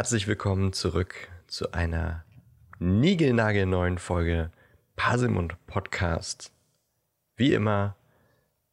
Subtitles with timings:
[0.00, 2.24] Herzlich willkommen zurück zu einer
[2.78, 4.50] niegelnagelneuen Folge
[4.96, 6.52] Paselmund Podcast.
[7.36, 7.96] Wie immer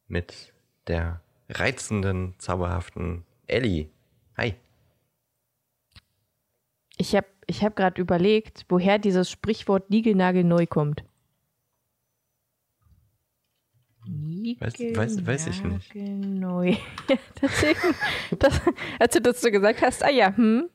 [0.07, 0.53] mit
[0.87, 3.89] der reizenden, zauberhaften Ellie.
[4.37, 4.55] Hi.
[6.95, 11.03] Ich habe ich hab gerade überlegt, woher dieses Sprichwort niegelnagelneu kommt.
[14.05, 15.93] Weiß, weiß, weiß ich nicht.
[15.93, 16.77] Neu.
[17.09, 17.95] Ja, deswegen,
[18.39, 18.61] das,
[18.97, 20.69] als du das so gesagt hast, ah ja, hm,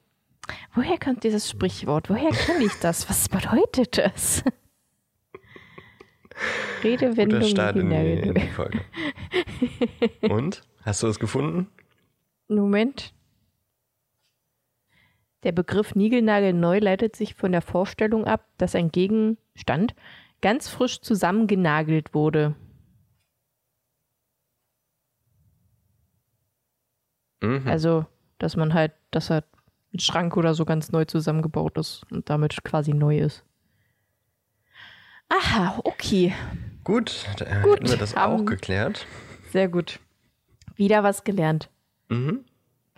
[0.74, 2.10] woher kommt dieses Sprichwort?
[2.10, 3.08] Woher kenne ich das?
[3.08, 4.44] Was bedeutet das?
[6.82, 7.40] Redewendung.
[7.40, 8.80] Guter Start in in die Folge.
[10.22, 10.62] Und?
[10.82, 11.68] Hast du es gefunden?
[12.48, 13.14] Moment.
[15.44, 19.94] Der Begriff Nigelnagelneu leitet sich von der Vorstellung ab, dass ein Gegenstand
[20.40, 22.54] ganz frisch zusammengenagelt wurde.
[27.42, 27.66] Mhm.
[27.66, 28.06] Also,
[28.38, 29.44] dass man halt, dass halt
[29.94, 33.44] ein Schrank oder so ganz neu zusammengebaut ist und damit quasi neu ist.
[35.28, 36.34] Aha, okay.
[36.84, 39.06] Gut, dann gut, haben wir das auch geklärt.
[39.50, 39.98] Sehr gut.
[40.76, 41.70] Wieder was gelernt.
[42.08, 42.44] Mhm.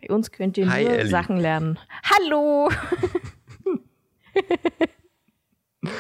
[0.00, 1.10] Bei uns könnt ihr Hi, nur Ellie.
[1.10, 1.78] Sachen lernen.
[2.02, 2.70] Hallo!
[5.82, 5.90] Wie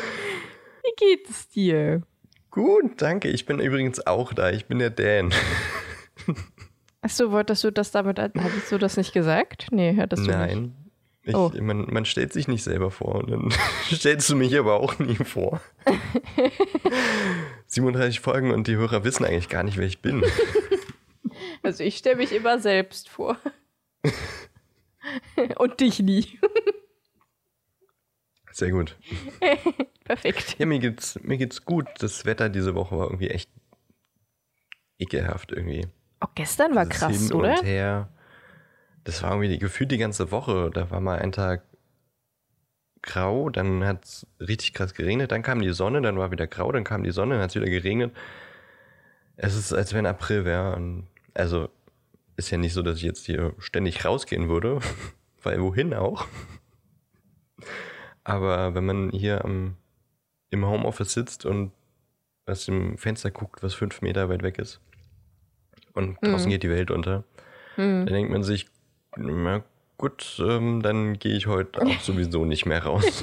[0.96, 2.02] geht es dir?
[2.50, 3.28] Gut, danke.
[3.28, 4.50] Ich bin übrigens auch da.
[4.50, 5.32] Ich bin der Dan.
[7.00, 9.68] Achso, wolltest du das damit, hattest du das nicht gesagt?
[9.70, 10.62] Nee, hattest du Nein.
[10.62, 10.83] nicht.
[11.26, 11.50] Ich, oh.
[11.58, 13.54] man, man stellt sich nicht selber vor und dann
[13.90, 15.60] stellst du mich aber auch nie vor.
[17.66, 20.22] 37 Folgen und die Hörer wissen eigentlich gar nicht, wer ich bin.
[21.62, 23.38] Also ich stelle mich immer selbst vor.
[25.56, 26.38] und dich nie.
[28.52, 28.96] Sehr gut.
[30.04, 30.56] Perfekt.
[30.58, 31.86] Ja, mir geht's, mir geht's gut.
[31.98, 33.50] Das Wetter diese Woche war irgendwie echt
[34.98, 35.88] ekelhaft irgendwie.
[36.20, 37.58] Auch gestern war krass, hin oder?
[37.58, 38.13] Und her.
[39.04, 40.70] Das war irgendwie gefühlt die ganze Woche.
[40.72, 41.62] Da war mal ein Tag
[43.04, 46.72] grau, dann hat es richtig krass geregnet, dann kam die Sonne, dann war wieder grau,
[46.72, 48.16] dann kam die Sonne, dann hat es wieder geregnet.
[49.36, 51.04] Es ist, als wenn April wäre.
[51.34, 51.68] Also
[52.36, 54.80] ist ja nicht so, dass ich jetzt hier ständig rausgehen würde,
[55.42, 56.26] weil wohin auch.
[58.24, 59.76] Aber wenn man hier am,
[60.50, 61.72] im Homeoffice sitzt und
[62.46, 64.80] aus dem Fenster guckt, was fünf Meter weit weg ist,
[65.92, 66.50] und draußen mhm.
[66.50, 67.24] geht die Welt unter.
[67.76, 68.06] Mhm.
[68.06, 68.66] Dann denkt man sich,
[69.16, 69.62] na
[69.98, 73.22] gut, ähm, dann gehe ich heute auch sowieso nicht mehr raus.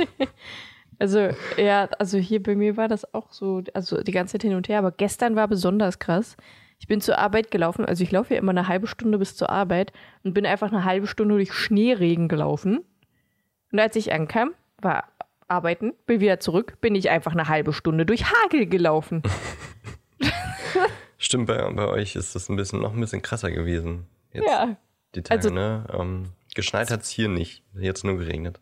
[1.00, 4.56] also, ja, also hier bei mir war das auch so, also die ganze Zeit hin
[4.56, 6.38] und her, aber gestern war besonders krass.
[6.80, 9.52] Ich bin zur Arbeit gelaufen, also ich laufe ja immer eine halbe Stunde bis zur
[9.52, 9.94] Arbeit
[10.24, 12.80] und bin einfach eine halbe Stunde durch Schneeregen gelaufen.
[13.72, 15.08] Und als ich ankam, war
[15.48, 19.22] arbeiten, bin wieder zurück, bin ich einfach eine halbe Stunde durch Hagel gelaufen.
[21.18, 24.08] Stimmt, bei, bei euch ist das ein bisschen noch ein bisschen krasser gewesen.
[24.34, 24.76] Jetzt ja.
[25.16, 25.86] Die Tage, also, ne?
[25.94, 27.64] Ähm, geschneit hat es hier nicht.
[27.74, 28.60] Jetzt nur geregnet.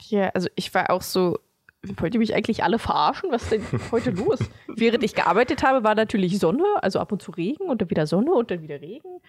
[0.00, 1.38] Ja, also ich war auch so,
[1.82, 3.30] wollt ihr mich eigentlich alle verarschen?
[3.30, 4.38] Was ist denn heute los?
[4.68, 8.06] Während ich gearbeitet habe, war natürlich Sonne, also ab und zu Regen und dann wieder
[8.06, 9.20] Sonne und dann wieder Regen.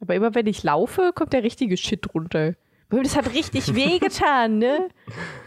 [0.00, 2.54] Aber immer wenn ich laufe, kommt der richtige Shit runter.
[2.88, 4.88] Das hat richtig wehgetan, ne?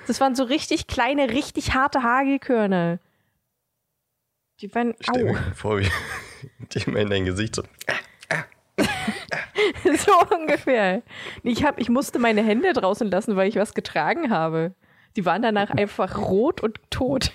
[0.07, 2.99] Das waren so richtig kleine, richtig harte Hagelkörner.
[4.61, 4.93] Die waren.
[4.99, 5.87] Stell mir vor, wie
[6.73, 7.63] die immer in dein Gesicht so.
[10.29, 11.01] so ungefähr.
[11.43, 14.73] Ich, hab, ich musste meine Hände draußen lassen, weil ich was getragen habe.
[15.15, 17.31] Die waren danach einfach rot und tot.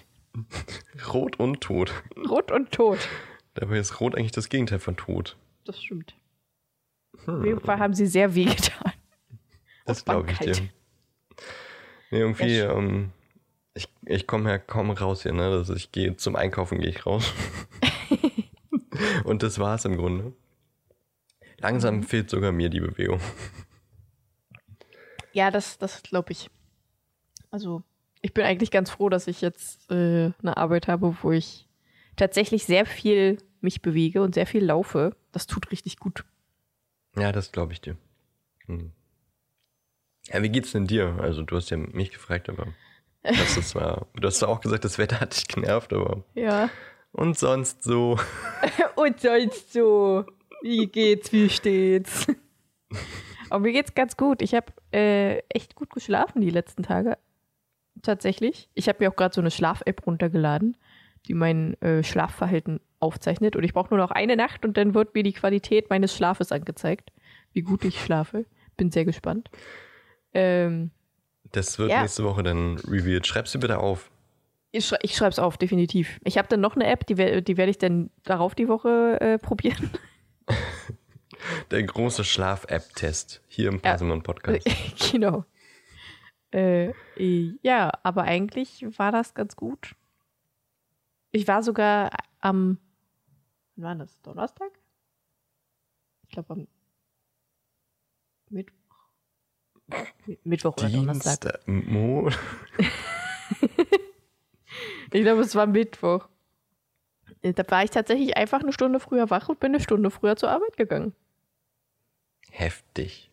[1.12, 1.92] Rot und tot.
[2.28, 2.98] Rot und tot.
[3.54, 5.36] Dabei ist rot eigentlich das Gegenteil von tot.
[5.64, 6.14] Das stimmt.
[7.24, 7.40] Hm.
[7.40, 8.92] Auf jeden Fall haben sie sehr weh getan.
[9.84, 10.52] Das glaube ich dir.
[12.10, 13.10] Nee, irgendwie, ähm,
[13.74, 15.44] ich, ich komme ja kaum raus hier, ne?
[15.44, 17.32] Also ich gehe zum Einkaufen, gehe ich raus.
[19.24, 20.32] Und das war's im Grunde.
[21.58, 22.02] Langsam mhm.
[22.04, 23.20] fehlt sogar mir die Bewegung.
[25.32, 26.50] Ja, das, das glaube ich.
[27.50, 27.82] Also,
[28.22, 31.68] ich bin eigentlich ganz froh, dass ich jetzt äh, eine Arbeit habe, wo ich
[32.16, 35.16] tatsächlich sehr viel mich bewege und sehr viel laufe.
[35.32, 36.24] Das tut richtig gut.
[37.16, 37.96] Ja, das glaube ich dir.
[38.66, 38.92] Hm.
[40.26, 41.18] Ja, wie geht's denn dir?
[41.20, 42.66] Also, du hast ja mich gefragt, aber.
[43.22, 46.24] Das ist zwar, du hast auch gesagt, das Wetter hat dich genervt, aber.
[46.34, 46.70] Ja.
[47.12, 48.18] Und sonst so.
[48.96, 50.24] und sonst so.
[50.62, 52.26] Wie geht's, wie steht's?
[53.50, 54.42] aber mir geht's ganz gut.
[54.42, 57.18] Ich habe äh, echt gut geschlafen die letzten Tage.
[58.02, 58.68] Tatsächlich.
[58.74, 60.76] Ich habe mir auch gerade so eine Schlaf-App runtergeladen,
[61.26, 63.56] die mein äh, Schlafverhalten aufzeichnet.
[63.56, 66.52] Und ich brauche nur noch eine Nacht und dann wird mir die Qualität meines Schlafes
[66.52, 67.10] angezeigt,
[67.52, 68.44] wie gut ich schlafe.
[68.76, 69.50] Bin sehr gespannt.
[70.32, 70.90] Ähm,
[71.52, 72.02] das wird ja.
[72.02, 73.26] nächste Woche dann revealed.
[73.26, 74.10] Schreib's dir bitte auf.
[74.70, 76.20] Ich, schrei ich schreib's auf, definitiv.
[76.24, 79.38] Ich habe dann noch eine App, die, die werde ich dann darauf die Woche äh,
[79.38, 79.90] probieren.
[81.70, 84.66] Der große Schlaf-App-Test hier im Pasemon-Podcast.
[85.12, 85.44] genau.
[86.50, 86.92] Äh,
[87.62, 89.94] ja, aber eigentlich war das ganz gut.
[91.30, 92.78] Ich war sogar am,
[93.76, 94.22] wann war das?
[94.22, 94.70] Donnerstag?
[96.24, 96.66] Ich glaube am
[98.48, 98.76] Mittwoch.
[100.44, 101.66] Mittwoch oder Donnerstag.
[101.66, 102.28] Mo
[105.12, 106.28] ich glaube, es war Mittwoch.
[107.42, 110.50] Da war ich tatsächlich einfach eine Stunde früher wach und bin eine Stunde früher zur
[110.50, 111.14] Arbeit gegangen.
[112.50, 113.30] Heftig.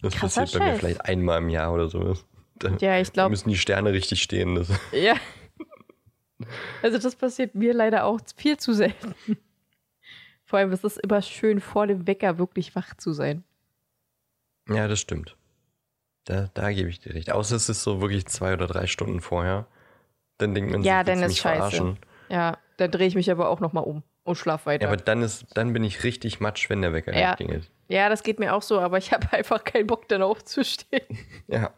[0.00, 2.24] Das Krasser passiert bei mir vielleicht einmal im Jahr oder sowas.
[2.56, 4.54] Da, Ja, ich glaube, müssen die Sterne richtig stehen.
[4.56, 4.68] Das.
[4.92, 5.14] ja.
[6.82, 9.14] Also das passiert mir leider auch viel zu selten.
[10.44, 13.44] Vor allem ist es immer schön, vor dem Wecker wirklich wach zu sein.
[14.68, 15.36] Ja, das stimmt.
[16.24, 17.30] Da, da gebe ich dir recht.
[17.32, 19.66] Außer es ist so wirklich zwei oder drei Stunden vorher.
[20.38, 21.56] Dann denkt man, Ja, dann ist scheiße.
[21.76, 21.98] verarschen?
[22.28, 24.84] Ja, dann drehe ich mich aber auch nochmal um und schlaf weiter.
[24.84, 27.34] Ja, aber dann, ist, dann bin ich richtig matsch, wenn der Wecker Ja.
[27.36, 27.70] klingelt.
[27.92, 31.06] Ja, das geht mir auch so, aber ich habe einfach keinen Bock, dann aufzustehen.
[31.46, 31.74] Ja.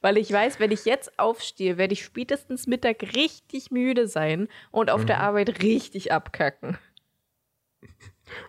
[0.00, 4.90] Weil ich weiß, wenn ich jetzt aufstehe, werde ich spätestens Mittag richtig müde sein und
[4.90, 6.76] auf der Arbeit richtig abkacken.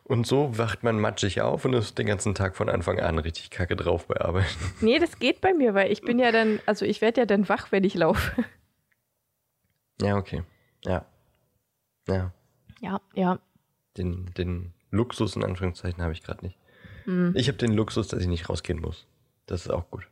[0.03, 3.51] Und so wacht man matschig auf und ist den ganzen Tag von Anfang an richtig
[3.51, 4.57] kacke drauf bei Arbeit.
[4.81, 7.47] Nee, das geht bei mir, weil ich bin ja dann, also ich werde ja dann
[7.47, 8.43] wach, wenn ich laufe.
[10.01, 10.41] Ja, okay.
[10.83, 11.05] Ja.
[12.07, 12.33] Ja.
[12.79, 13.39] Ja, ja.
[13.97, 16.57] Den, den Luxus in Anführungszeichen habe ich gerade nicht.
[17.11, 17.33] Hm.
[17.35, 19.05] Ich habe den Luxus, dass ich nicht rausgehen muss.
[19.45, 20.07] Das ist auch gut.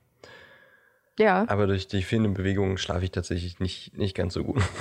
[1.17, 4.61] Ja, Aber durch die fehlenden Bewegungen schlafe ich tatsächlich nicht, nicht ganz so gut.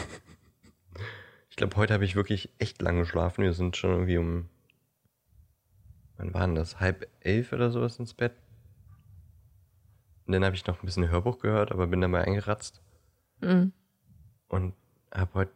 [1.50, 3.42] Ich glaube, heute habe ich wirklich echt lange geschlafen.
[3.42, 4.48] Wir sind schon irgendwie um.
[6.16, 6.78] Wann waren das?
[6.78, 8.30] Halb elf oder sowas ins Bett.
[10.24, 12.80] Und dann habe ich noch ein bisschen Hörbuch gehört, aber bin dabei eingeratzt.
[13.40, 13.72] Mhm.
[14.46, 14.74] Und
[15.12, 15.52] habe heute.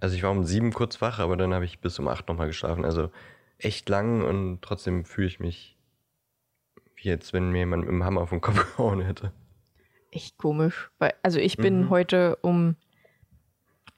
[0.00, 2.46] Also ich war um sieben kurz wach, aber dann habe ich bis um acht nochmal
[2.46, 2.86] geschlafen.
[2.86, 3.10] Also
[3.58, 5.75] echt lang und trotzdem fühle ich mich
[7.06, 9.32] wie jetzt, wenn mir jemand mit dem Hammer auf den Kopf gehauen hätte.
[10.10, 10.90] echt komisch.
[10.98, 11.90] Weil, also ich bin Mhm.
[11.90, 12.76] heute um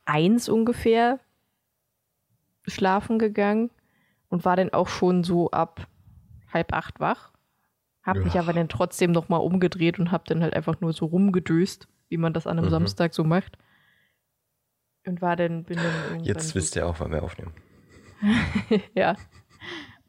[0.05, 1.21] eins ungefähr
[2.67, 3.71] schlafen gegangen
[4.29, 5.87] und war dann auch schon so ab
[6.53, 7.33] halb acht wach.
[8.03, 8.41] Hab mich Ja.
[8.43, 12.33] aber dann trotzdem nochmal umgedreht und hab dann halt einfach nur so rumgedöst, wie man
[12.33, 12.71] das an einem Mhm.
[12.71, 13.57] Samstag so macht.
[15.07, 17.53] Und war dann, bin dann Jetzt so, wisst ihr auch, wann wir aufnehmen.
[18.95, 19.15] ja,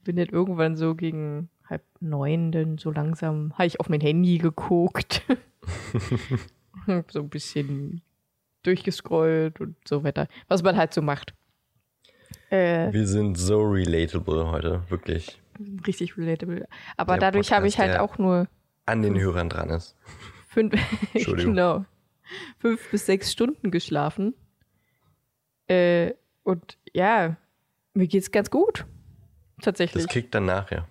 [0.04, 4.38] bin dann irgendwann so gegen halb neun dann so langsam, habe ich auf mein Handy
[4.38, 5.24] geguckt.
[7.12, 8.01] So ein bisschen
[8.63, 10.27] durchgescrollt und so weiter.
[10.48, 11.33] Was man halt so macht.
[12.50, 15.39] Äh, Wir sind so relatable heute, wirklich.
[15.86, 16.68] richtig relatable.
[16.98, 18.48] Aber Der dadurch habe ich halt auch nur
[18.86, 19.95] An den Hörern dran ist.
[20.48, 20.74] fünf,
[21.13, 21.86] genau,
[22.57, 24.33] fünf bis sechs Stunden geschlafen.
[25.68, 26.13] Äh,
[26.44, 27.38] und ja,
[27.94, 28.86] mir geht's ganz gut.
[29.62, 30.06] Tatsächlich.
[30.06, 30.88] Das kickt dann nachher.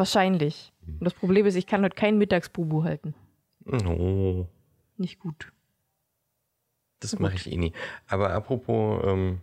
[0.00, 0.72] Wahrscheinlich.
[0.86, 3.14] Und das Problem ist, ich kann heute keinen Mittagsbubu halten.
[3.70, 4.46] Oh,
[4.96, 5.52] Nicht gut.
[7.00, 7.74] das mache ich eh nie.
[8.08, 9.40] Aber apropos, ähm,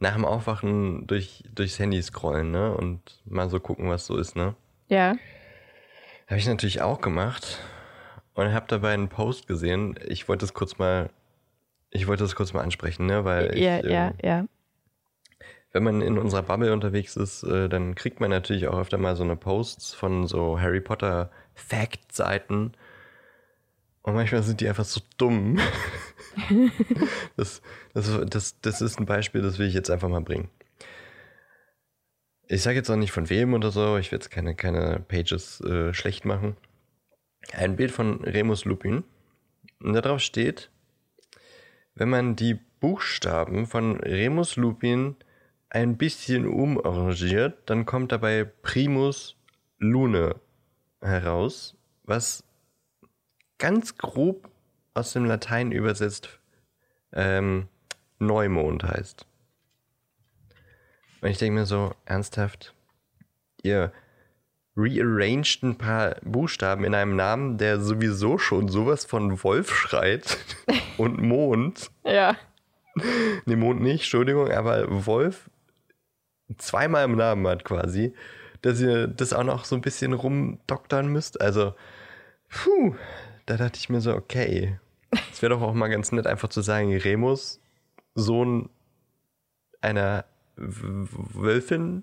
[0.00, 2.76] nach dem Aufwachen durch, durchs Handy scrollen, ne?
[2.76, 4.56] Und mal so gucken, was so ist, ne?
[4.88, 5.14] Ja.
[6.26, 7.60] Habe ich natürlich auch gemacht.
[8.34, 9.96] Und habe dabei einen Post gesehen.
[10.08, 11.08] Ich wollte es kurz mal,
[11.90, 13.24] ich wollte es kurz mal ansprechen, ne?
[13.24, 14.44] Weil Ja, ich, ja, ähm, ja.
[15.76, 19.14] Wenn man in unserer Bubble unterwegs ist, äh, dann kriegt man natürlich auch öfter mal
[19.14, 22.72] so eine Posts von so Harry Potter Fact-Seiten.
[24.00, 25.58] Und manchmal sind die einfach so dumm.
[27.36, 27.60] das,
[27.92, 30.48] das, das, das ist ein Beispiel, das will ich jetzt einfach mal bringen.
[32.48, 35.60] Ich sage jetzt auch nicht von wem oder so, ich will jetzt keine, keine Pages
[35.60, 36.56] äh, schlecht machen.
[37.52, 39.04] Ein Bild von Remus Lupin.
[39.80, 40.70] Und darauf steht,
[41.94, 45.16] wenn man die Buchstaben von Remus Lupin
[45.70, 49.36] ein bisschen umarrangiert, dann kommt dabei Primus
[49.78, 50.36] Lune
[51.00, 52.44] heraus, was
[53.58, 54.48] ganz grob
[54.94, 56.38] aus dem Latein übersetzt
[57.12, 57.68] ähm,
[58.18, 59.26] Neumond heißt.
[61.20, 62.74] Und ich denke mir so, ernsthaft,
[63.62, 63.92] ihr
[64.76, 70.38] rearranged ein paar Buchstaben in einem Namen, der sowieso schon sowas von Wolf schreit
[70.98, 71.90] und Mond.
[72.04, 72.36] Ja.
[73.44, 75.50] Ne, Mond nicht, Entschuldigung, aber Wolf
[76.58, 78.14] zweimal im Namen hat quasi,
[78.62, 81.40] dass ihr das auch noch so ein bisschen rumdoktern müsst.
[81.40, 81.74] Also,
[82.48, 82.94] puh,
[83.46, 84.78] da dachte ich mir so, okay,
[85.32, 87.60] es wäre doch auch mal ganz nett, einfach zu sagen, Remus,
[88.14, 88.70] Sohn
[89.80, 90.24] einer
[90.56, 92.02] Wölfin,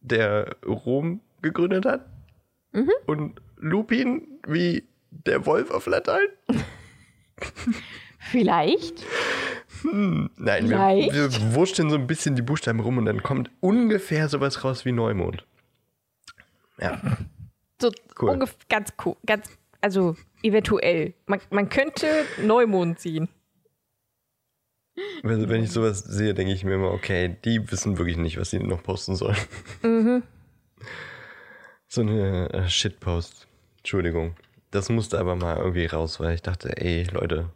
[0.00, 2.06] der Rom gegründet hat.
[3.06, 6.26] Und Lupin wie der Wolf auf Latein.
[8.18, 9.04] Vielleicht.
[9.84, 14.64] Nein, wir, wir wurschteln so ein bisschen die Buchstaben rum und dann kommt ungefähr sowas
[14.64, 15.44] raus wie Neumond.
[16.80, 17.00] Ja.
[17.80, 18.30] So Cool.
[18.30, 19.16] ungefähr ganz cool.
[19.26, 19.48] Ganz,
[19.80, 21.14] also eventuell.
[21.26, 22.06] Man, man könnte
[22.42, 23.28] Neumond ziehen.
[25.22, 28.50] Wenn, wenn ich sowas sehe, denke ich mir immer, okay, die wissen wirklich nicht, was
[28.50, 29.36] sie noch posten sollen.
[29.82, 30.22] Mhm.
[31.92, 33.48] So eine äh, Shitpost.
[33.78, 34.36] Entschuldigung.
[34.70, 37.50] Das musste aber mal irgendwie raus, weil ich dachte, ey, Leute.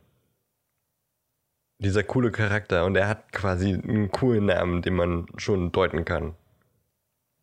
[1.79, 6.35] Dieser coole Charakter und er hat quasi einen coolen Namen, den man schon deuten kann.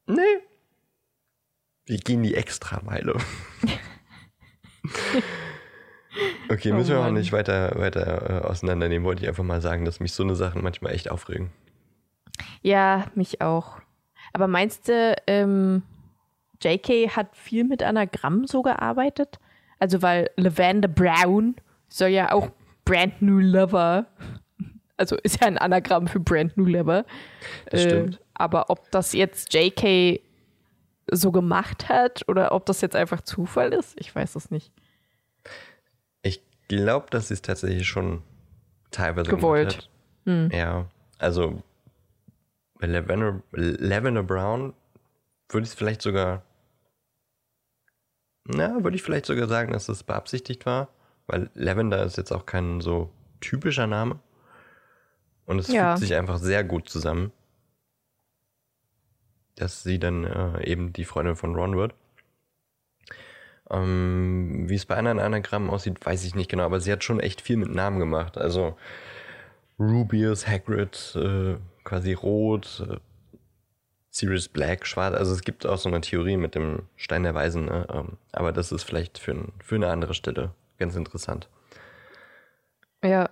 [0.08, 0.22] Nee.
[1.86, 3.16] Wir gehen die Extrameile.
[6.50, 9.06] okay, Oh müssen wir auch nicht weiter, weiter äh, auseinandernehmen.
[9.06, 11.52] Wollte ich einfach mal sagen, dass mich so eine Sachen manchmal echt aufregen.
[12.62, 13.82] Ja, mich auch.
[14.34, 15.84] Aber meinst du, ähm,
[16.62, 19.40] JK hat viel mit Anagramm so gearbeitet?
[19.80, 21.56] Also, weil Lavender Brown
[21.90, 22.52] soll ja auch
[22.92, 24.06] Brand New Lover,
[24.98, 27.06] also ist ja ein Anagramm für Brand New Lover.
[27.70, 28.20] Das stimmt.
[28.34, 30.22] aber ob das jetzt JK
[31.10, 34.74] so gemacht hat oder ob das jetzt einfach Zufall ist, ich weiß es nicht.
[36.22, 38.24] Ich glaube, dass sie es tatsächlich schon
[38.92, 39.90] teilweise Gewollt.
[40.26, 40.50] Hm.
[40.50, 40.60] Gemacht hat.
[40.60, 40.86] Ja,
[41.18, 41.64] also
[42.78, 44.74] bei Lavender, Lavender Brown
[45.48, 46.44] würde ich es vielleicht sogar,
[48.44, 50.90] na, würde ich vielleicht sogar sagen, dass das beabsichtigt war,
[51.28, 53.10] weil Lavender ist jetzt auch kein so
[53.40, 54.20] typischer Name
[55.46, 55.92] und es Ja.
[55.92, 57.32] fügt sich einfach sehr gut zusammen,
[59.56, 61.94] dass sie dann äh, eben die Freundin von Ron wird.
[63.70, 67.20] Ähm, wie es bei anderen Anagrammen aussieht, weiß ich nicht genau, aber sie hat schon
[67.20, 68.38] echt viel mit Namen gemacht.
[68.38, 68.78] Also
[69.80, 72.98] Rubius, Hagrid, äh, quasi rot, äh,
[74.10, 75.16] Sirius Black, schwarz.
[75.16, 77.88] Also es gibt auch so eine Theorie mit dem Stein der Weisen, ne?
[77.94, 81.48] ähm, aber das ist vielleicht für, ein, für eine andere Stelle ganz interessant.
[83.04, 83.30] Ja,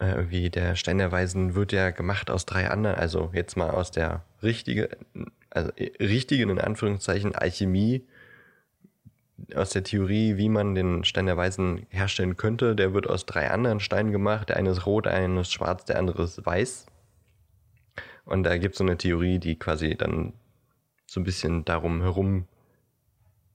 [0.00, 3.70] Äh, irgendwie der Stein der Weisen wird ja gemacht aus drei anderen, also jetzt mal
[3.70, 4.88] aus der richtige,
[5.50, 8.04] also äh, richtigen in Anführungszeichen Alchemie,
[9.54, 13.50] aus der Theorie, wie man den Stein der Weisen herstellen könnte, der wird aus drei
[13.50, 14.48] anderen Steinen gemacht.
[14.48, 16.86] Der eine ist rot, der eine ist schwarz, der andere ist weiß.
[18.24, 20.32] Und da gibt es so eine Theorie, die quasi dann
[21.06, 22.46] so ein bisschen darum herum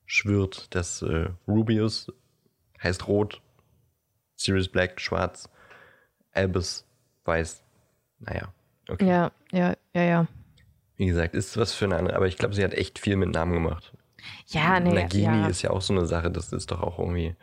[0.05, 2.11] schwirrt, dass äh, Rubius
[2.81, 3.41] heißt rot,
[4.35, 5.49] Sirius Black schwarz,
[6.31, 6.85] Albus
[7.25, 7.63] weiß.
[8.19, 8.53] Naja,
[8.87, 9.07] okay.
[9.07, 10.27] ja, ja, ja, ja.
[10.97, 13.29] Wie gesagt, ist was für eine andere, aber ich glaube, sie hat echt viel mit
[13.29, 13.93] Namen gemacht.
[14.47, 15.47] Ja, nee, Nagini ja.
[15.47, 17.35] ist ja auch so eine Sache, das ist doch auch irgendwie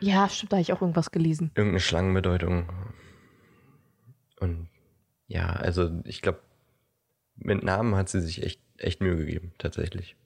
[0.00, 1.50] ja, stimmt, da habe ich auch irgendwas gelesen.
[1.54, 2.68] irgendeine Schlangenbedeutung.
[4.38, 4.68] Und
[5.26, 6.40] ja, also ich glaube,
[7.36, 10.16] mit Namen hat sie sich echt, echt Mühe gegeben, tatsächlich.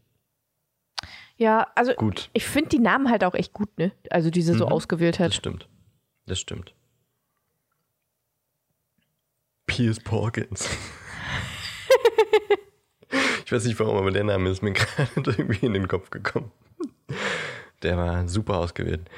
[1.43, 3.91] Ja, also Gut, ich finde die Namen halt auch echt gut, ne?
[4.11, 4.73] Also die sie so Mhm.
[4.73, 5.35] ausgewählt das hat.
[5.35, 5.69] stimmt.
[6.27, 6.73] Das stimmt.
[9.67, 10.71] Piers Porkins.
[13.45, 16.53] ich weiß nicht warum, aber der Name ist mir gerade irgendwie in den Kopf gekommen.
[17.83, 19.11] Der war super ausgewählt.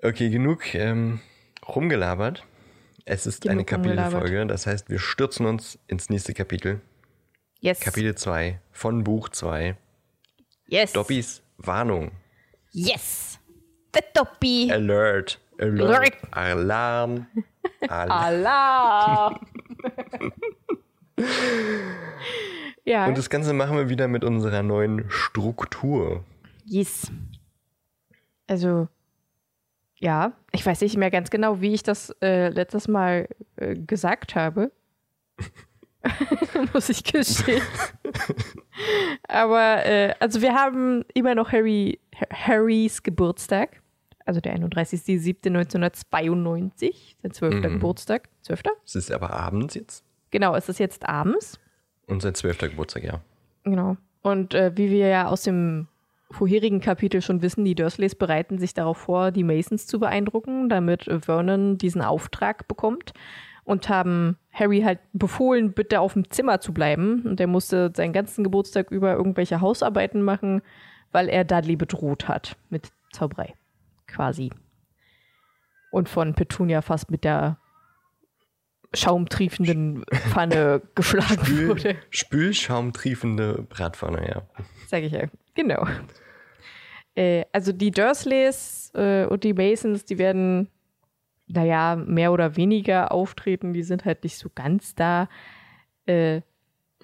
[0.00, 1.18] Okay, genug ähm,
[1.66, 2.44] rumgelabert.
[3.04, 4.12] Es ist eine Genug rumgelabert.
[4.12, 6.80] Kapitelfolge, das heißt, wir stürzen uns ins nächste Kapitel.
[7.58, 7.80] Yes.
[7.80, 9.76] Kapitel 2 von Buch 2.
[10.72, 10.92] yes.
[10.92, 12.10] Dobbys Warnung.
[12.72, 13.38] Yes.
[13.94, 14.70] Der Dobby.
[14.72, 15.38] Alert.
[15.58, 15.80] Alert.
[15.80, 16.16] Alert.
[16.32, 17.26] Alarm.
[17.88, 18.10] Alarm.
[18.10, 19.40] Alarm.
[22.84, 23.06] ja.
[23.06, 26.24] Und das Ganze machen wir wieder mit unserer neuen Struktur.
[26.64, 27.10] yes.
[28.48, 28.88] Also,
[29.96, 34.34] ja, ich weiß nicht mehr ganz genau, wie ich das äh, letztes Mal äh, gesagt
[34.34, 34.72] habe.
[36.72, 37.62] Muss ich gestehen.
[39.28, 41.98] Aber, äh, also wir haben immer noch Harry,
[42.30, 43.80] Harrys Geburtstag.
[44.24, 47.54] Also der 31.07.1992, sein 12.
[47.54, 47.62] Mhm.
[47.62, 48.28] Geburtstag.
[48.42, 48.62] 12.
[48.84, 50.04] Es ist aber abends jetzt.
[50.30, 51.58] Genau, es ist jetzt abends.
[52.06, 53.20] Unser zwölfter Geburtstag, ja.
[53.64, 53.96] Genau.
[54.22, 55.88] Und äh, wie wir ja aus dem
[56.30, 61.08] vorherigen Kapitel schon wissen, die Dursleys bereiten sich darauf vor, die Masons zu beeindrucken, damit
[61.20, 63.12] Vernon diesen Auftrag bekommt.
[63.64, 67.22] Und haben Harry halt befohlen, bitte auf dem Zimmer zu bleiben.
[67.22, 70.62] Und er musste seinen ganzen Geburtstag über irgendwelche Hausarbeiten machen,
[71.12, 73.54] weil er Dudley bedroht hat mit Zauberei.
[74.06, 74.50] Quasi.
[75.90, 77.58] Und von Petunia fast mit der
[78.94, 81.96] schaumtriefenden Pfanne geschlagen Spül, wurde.
[82.10, 84.42] Spülschaumtriefende Bratpfanne, ja.
[84.86, 85.28] Sag ich ja.
[85.54, 85.86] Genau.
[87.14, 90.68] Äh, also die Dursleys äh, und die Masons, die werden,
[91.46, 93.72] naja, mehr oder weniger auftreten.
[93.72, 95.28] Die sind halt nicht so ganz da.
[96.06, 96.40] Äh,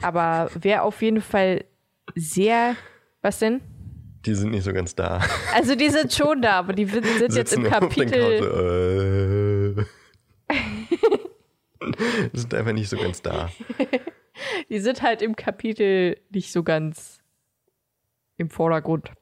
[0.00, 1.64] aber wer auf jeden Fall
[2.14, 2.76] sehr.
[3.20, 3.60] Was denn?
[4.24, 5.20] Die sind nicht so ganz da.
[5.54, 9.76] Also die sind schon da, aber die sind sind jetzt im Kapitel.
[9.78, 9.84] Äh.
[12.32, 13.50] Die sind einfach nicht so ganz da.
[14.68, 17.20] Die sind halt im Kapitel nicht so ganz
[18.36, 19.12] im Vordergrund.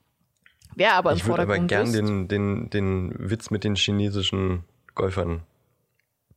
[0.75, 3.77] Wer aber im Ich würde aber Vordergrund gern ist, den, den, den Witz mit den
[3.77, 4.65] chinesischen
[4.97, 5.43] Golfern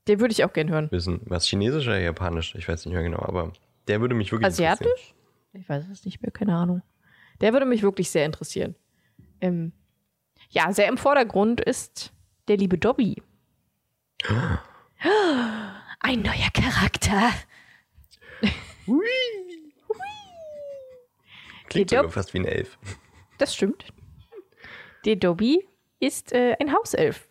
[0.10, 0.92] den würde ich auch gern hören.
[0.92, 1.22] wissen.
[1.26, 2.56] Was chinesisch oder japanisch?
[2.56, 3.54] Ich weiß nicht mehr genau, aber
[3.88, 4.74] der würde mich wirklich interessieren.
[4.74, 5.14] Asiatisch?
[5.54, 6.82] Ich weiß es nicht mehr, keine Ahnung.
[7.42, 8.76] Der würde mich wirklich sehr interessieren.
[9.40, 9.72] Ähm,
[10.50, 12.12] ja, sehr im Vordergrund ist
[12.48, 13.22] der liebe Dobby.
[16.00, 17.30] Ein neuer Charakter.
[21.68, 22.80] Klingt Die sogar fast wie ein Elf.
[23.38, 23.86] Das stimmt.
[25.06, 25.68] Der Dobby
[26.00, 27.29] ist äh, ein Hauself.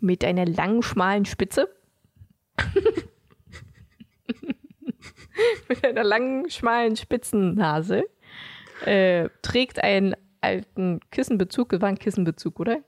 [0.00, 1.68] Mit einer langen, schmalen Spitze.
[5.68, 8.04] mit einer langen, schmalen Spitzennase.
[8.84, 11.70] Äh, trägt einen alten Kissenbezug.
[11.70, 12.78] Das war ein Kissenbezug, oder?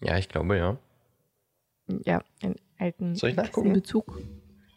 [0.00, 0.78] Ja, ich glaube, ja.
[2.04, 3.68] Ja, einen alten Soll ich nachgucken?
[3.68, 4.20] Kissenbezug.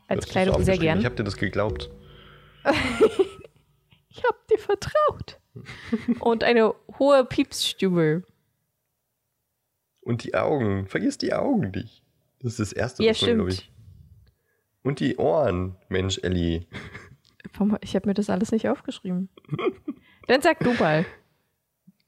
[0.07, 0.99] Als Kleidung sehr gern.
[0.99, 1.89] Ich habe dir das geglaubt.
[4.11, 5.39] Ich hab dir vertraut.
[6.19, 8.23] Und eine hohe Piepsstube.
[10.09, 10.87] Und die Augen.
[10.87, 12.01] Vergiss die Augen nicht.
[12.39, 13.71] Das ist das Erste, Ja, was man, glaube ich.
[14.81, 15.75] Und die Ohren.
[15.87, 16.65] Mensch, Ellie.
[17.81, 19.29] Ich habe mir das alles nicht aufgeschrieben.
[20.27, 21.05] Dann sag du mal.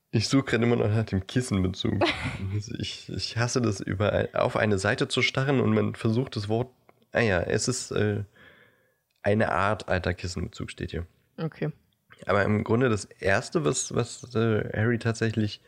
[0.09, 2.03] Ich suche gerade immer noch nach dem Kissenbezug.
[2.79, 6.71] ich, ich hasse das, über, auf eine Seite zu starren und man versucht das Wort.
[7.11, 8.23] Ah ja, es ist äh,
[9.21, 11.05] eine Art alter Kissenbezug, steht hier.
[11.37, 11.71] Okay.
[12.25, 15.61] Aber im Grunde das Erste, was, was äh, Harry tatsächlich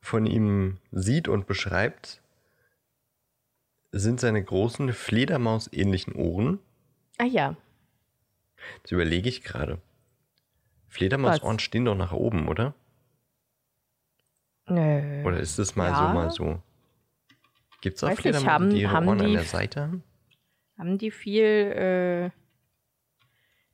[0.00, 2.20] von ihm sieht und beschreibt,
[3.92, 6.58] sind seine großen Fledermaus-ähnlichen Ohren.
[7.18, 7.56] Ah ja.
[8.78, 9.80] Jetzt überlege ich gerade.
[10.88, 12.74] Fledermausohren stehen doch nach oben, oder?
[14.66, 15.96] Äh, Oder ist das mal Ja.
[15.96, 16.62] so, mal so?
[17.80, 20.02] Gibt es auch Fledermäuse, haben- die ihre haben Ohren an die der F- Seite haben?
[20.78, 22.32] haben die viel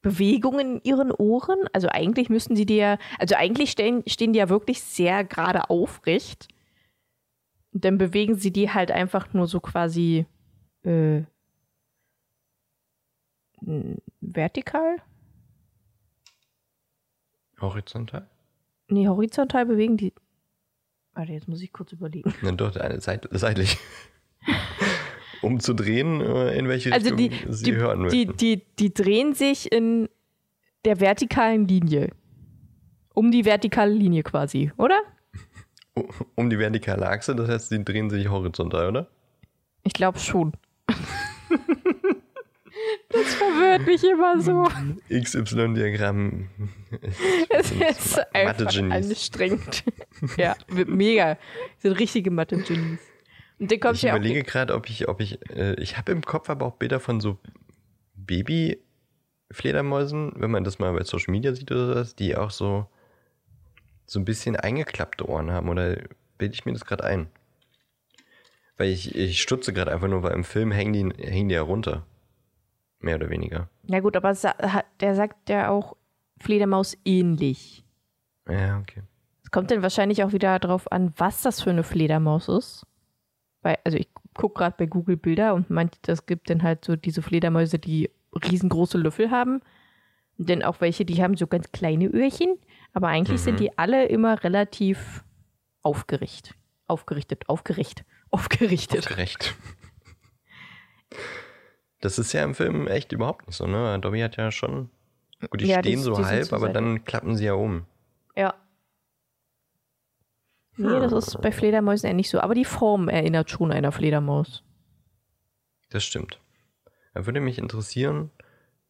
[0.07, 1.59] äh, Bewegung in ihren Ohren?
[1.73, 5.71] Also eigentlich müssten sie dir ja, also eigentlich stehen, stehen die ja wirklich sehr gerade
[5.71, 6.49] aufrecht.
[7.73, 10.27] Und dann bewegen sie die halt einfach nur so quasi
[10.85, 11.23] äh,
[14.21, 14.97] vertikal?
[17.61, 18.29] Horizontal?
[18.89, 20.13] Nee, horizontal bewegen die.
[21.15, 22.35] Warte, jetzt muss ich kurz überlegen.
[22.43, 23.79] Na doch, eine Seit seitlich.
[25.43, 28.37] um zu drehen, äh, in welche Also Richtung die, sie die, hören die, möchten.
[28.39, 30.09] die, die drehen sich in
[30.85, 32.11] der vertikalen Linie.
[33.15, 35.01] Um die vertikale Linie quasi, oder?
[36.35, 39.09] Um die vertikale Achse, das heißt, sie drehen sich horizontal, oder?
[39.83, 40.53] Ich glaube schon.
[43.09, 44.69] das verwirrt mich immer so.
[45.11, 46.49] XY-Diagramm.
[47.49, 49.85] Es ist einfach anstrengend.
[50.37, 50.55] ja,
[50.87, 51.39] mega.
[51.79, 53.01] Sind richtige Mathe-Genies.
[53.59, 56.67] Kommt Ich ja überlege gerade, ob ich, ob ich, äh, ich habe im Kopf aber
[56.67, 57.39] auch Bilder von so
[58.15, 62.87] Baby-Fledermäusen, wenn man das mal bei Social Media sieht oder sowas, die auch so,
[64.05, 65.71] so ein bisschen eingeklappte Ohren haben.
[65.71, 65.97] Oder
[66.37, 67.29] bilde ich mir das gerade ein?
[68.77, 71.63] Weil ich, ich stutze gerade einfach nur, weil im Film hängen die, hängen die ja
[71.63, 72.05] runter.
[72.99, 73.71] Mehr oder weniger.
[73.85, 74.35] Ja, gut, aber
[75.01, 75.97] der sagt ja auch
[76.39, 77.85] Fledermaus ähnlich.
[78.49, 79.03] Ja, okay.
[79.43, 82.87] Es kommt dann wahrscheinlich auch wieder darauf an, was das für eine Fledermaus ist.
[83.67, 86.95] Weil, also ich gucke gerade bei Google Bilder und meint, es gibt dann halt so
[86.95, 89.61] diese Fledermäuse, die riesengroße Löffel haben.
[90.39, 92.59] Und dann auch welche, die haben so ganz kleine Öhrchen.
[92.93, 93.45] Aber eigentlich Mhm.
[93.45, 95.25] sind die alle immer relativ
[95.83, 96.55] aufgerichtet.
[96.89, 99.07] Aufgerichtet, aufgerichtet, aufgerichtet.
[99.09, 99.57] Gerecht.
[102.01, 103.99] Das ist ja im Film echt überhaupt nicht so, ne?
[104.01, 104.91] Dobby hat ja schon.
[105.51, 107.85] Gut, die Ja, die- stehen so die halb, aber dann klappen sie ja um.
[108.37, 108.55] Ja.
[110.77, 112.41] Nee, das ist bei Fledermäusen eher nicht so.
[112.41, 114.63] Aber die Form erinnert schon einer Fledermaus.
[115.91, 116.39] Das stimmt.
[117.15, 118.31] Da würde mich interessieren,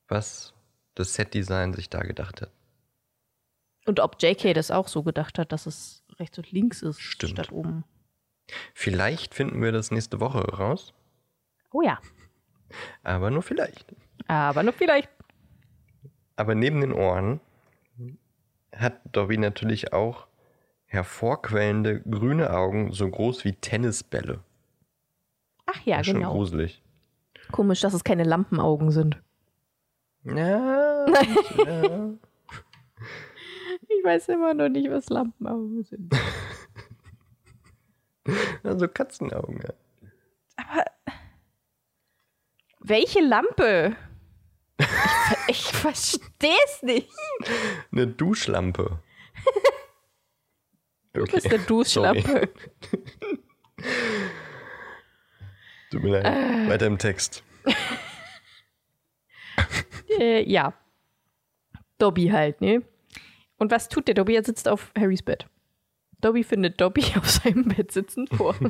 [0.08, 0.52] was
[0.94, 2.50] das Set-Design sich da gedacht hat.
[3.86, 7.32] Und ob JK das auch so gedacht hat, dass es rechts und links ist, Stimmt.
[7.32, 7.84] statt oben.
[8.74, 10.92] Vielleicht finden wir das nächste Woche raus,
[11.72, 12.00] Oh ja.
[13.02, 13.94] aber nur vielleicht.
[14.26, 15.10] Aber nur vielleicht.
[16.36, 17.40] Aber neben den Ohren
[18.74, 20.25] hat Dobby natürlich auch
[20.86, 24.40] hervorquellende grüne Augen, so groß wie Tennisbälle.
[25.66, 26.32] Ach ja, Schon genau.
[26.32, 26.82] gruselig.
[27.52, 29.20] Komisch, dass es keine Lampenaugen sind.
[30.24, 32.10] Ja, ja.
[33.88, 36.12] Ich weiß immer noch nicht, was Lampenaugen sind.
[38.64, 39.60] Also Katzenaugen.
[39.62, 39.72] Ja.
[40.56, 40.84] Aber
[42.80, 43.94] welche Lampe?
[44.78, 47.08] Ich, ver- ich verstehe es nicht.
[47.92, 48.98] Eine Duschlampe.
[51.24, 52.48] Du bist eine Duschlampe.
[55.90, 56.68] Tut mir leid.
[56.68, 57.42] Weiter im Text.
[60.18, 60.72] Äh, ja.
[61.98, 62.80] Dobby halt, ne?
[63.58, 64.34] Und was tut der Dobby?
[64.34, 65.46] Er sitzt auf Harrys Bett.
[66.22, 68.54] Dobby findet Dobby auf seinem Bett sitzend vor.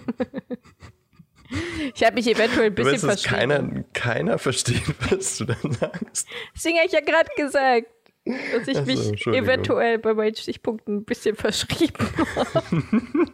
[1.95, 3.49] ich habe mich eventuell ein Du bisschen weißt, dass verschrieben.
[3.61, 6.29] keiner, keiner versteht, was du da sagst.
[6.55, 7.87] Deswegen habe ich ja gerade gesagt,
[8.27, 12.83] dass ich Ach so, mich eventuell bei meinen Stichpunkten ein bisschen verschrieben habe.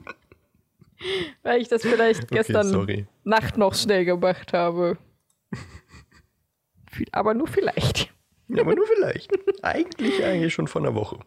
[1.42, 3.06] Weil ich das vielleicht Okay, gestern sorry.
[3.24, 4.98] Nacht noch schnell gemacht habe.
[7.10, 8.12] Aber nur vielleicht.
[8.48, 9.32] Ja, aber nur vielleicht.
[9.64, 11.18] eigentlich eigentlich schon vor einer Woche.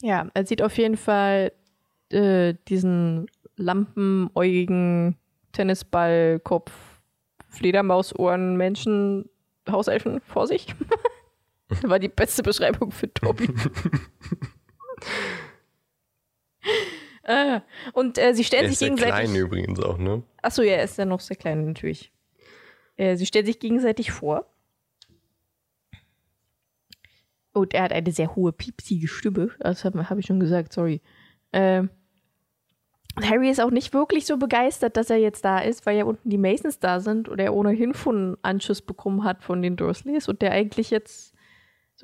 [0.00, 1.52] Ja, er sieht auf jeden Fall
[2.10, 3.26] äh, diesen
[3.56, 5.16] lampenäugigen
[5.52, 6.72] Tennisballkopf,
[7.48, 9.28] Fledermausohren, Menschen,
[9.68, 10.66] Hauselfen vor sich.
[11.82, 13.48] War die beste Beschreibung für Tobi.
[17.22, 17.60] äh,
[17.92, 19.14] und äh, sie stellen Er sich ist sehr gegenseitig.
[19.14, 20.22] klein übrigens auch, ne?
[20.42, 22.12] Achso, ja, er ist ja noch sehr klein, natürlich.
[22.96, 24.50] Äh, sie stellen sich gegenseitig vor.
[27.52, 29.50] Und er hat eine sehr hohe, piepsige Stimme.
[29.60, 31.00] Das habe hab ich schon gesagt, sorry.
[31.52, 31.88] Ähm,
[33.22, 36.30] Harry ist auch nicht wirklich so begeistert, dass er jetzt da ist, weil ja unten
[36.30, 40.42] die Masons da sind und er ohnehin schon Anschuss bekommen hat von den Dursleys und
[40.42, 41.32] der eigentlich jetzt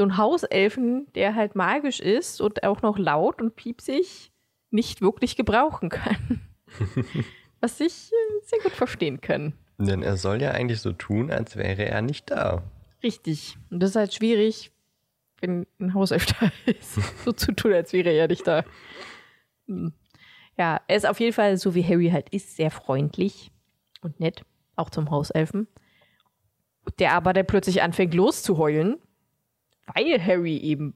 [0.01, 4.33] so ein Hauselfen, der halt magisch ist und auch noch laut und piepsig,
[4.71, 6.41] nicht wirklich gebrauchen kann.
[7.61, 9.53] Was ich äh, sehr gut verstehen kann.
[9.77, 12.63] Denn er soll ja eigentlich so tun, als wäre er nicht da.
[13.03, 13.59] Richtig.
[13.69, 14.73] Und das ist halt schwierig,
[15.43, 18.65] wenn ein Hauself da ist, so zu tun, als wäre er nicht da.
[19.67, 19.93] Hm.
[20.57, 23.53] Ja, er ist auf jeden Fall, so wie Harry halt ist, sehr freundlich
[24.01, 25.69] und nett, auch zum Hauselfen.
[26.99, 28.97] Der aber dann plötzlich anfängt loszuheulen,
[29.95, 30.95] weil Harry eben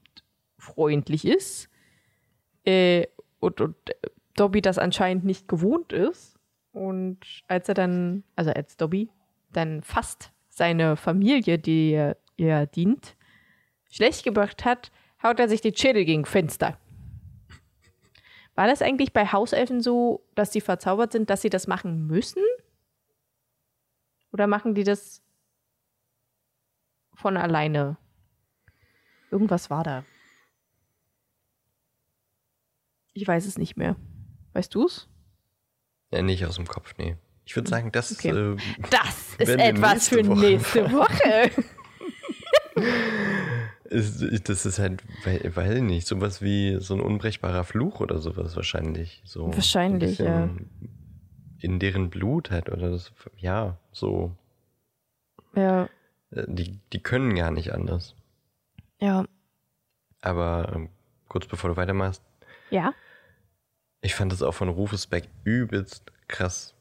[0.59, 1.69] freundlich ist
[2.65, 3.07] äh,
[3.41, 3.77] und, und
[4.37, 6.39] Dobby das anscheinend nicht gewohnt ist.
[6.73, 9.11] Und als er dann, also als Dobby
[9.53, 13.17] dann fast seine Familie, die er- dient,
[13.91, 14.91] schlecht gemacht hat,
[15.23, 16.79] haut er sich den Schädel gegen Fenster.
[18.57, 22.43] War das eigentlich bei Hauselfen so, dass die verzaubert sind, dass sie das machen müssen?
[24.33, 25.23] Oder machen die das
[27.15, 27.97] von alleine?
[29.35, 30.05] Irgendwas war da.
[33.15, 33.97] Ich weiß es nicht mehr.
[34.53, 35.09] Weißt du es?
[36.13, 37.17] Ja, nicht aus dem Kopf, nee.
[37.45, 38.31] Ich würde sagen, das Okay.
[38.31, 38.57] äh,
[38.91, 41.51] Das ist etwas nächste für Woche nächste Woche.
[44.45, 49.21] das ist halt, weil, weil nicht, sowas wie so ein unbrechbarer Fluch oder sowas wahrscheinlich.
[49.25, 50.27] So Wahrscheinlich, ein
[50.81, 50.89] ja.
[51.59, 54.37] In deren Blut halt, oder das, ja, so.
[55.57, 55.89] ja,
[56.31, 58.15] Äh, Die, die können gar nicht anders.
[59.01, 59.25] Ja,
[60.21, 60.89] Aber ähm,
[61.29, 62.23] kurz bevor du weitermachst,
[62.71, 62.95] ja.
[64.01, 66.75] ich fand das auch von Rufus Beck übelst krass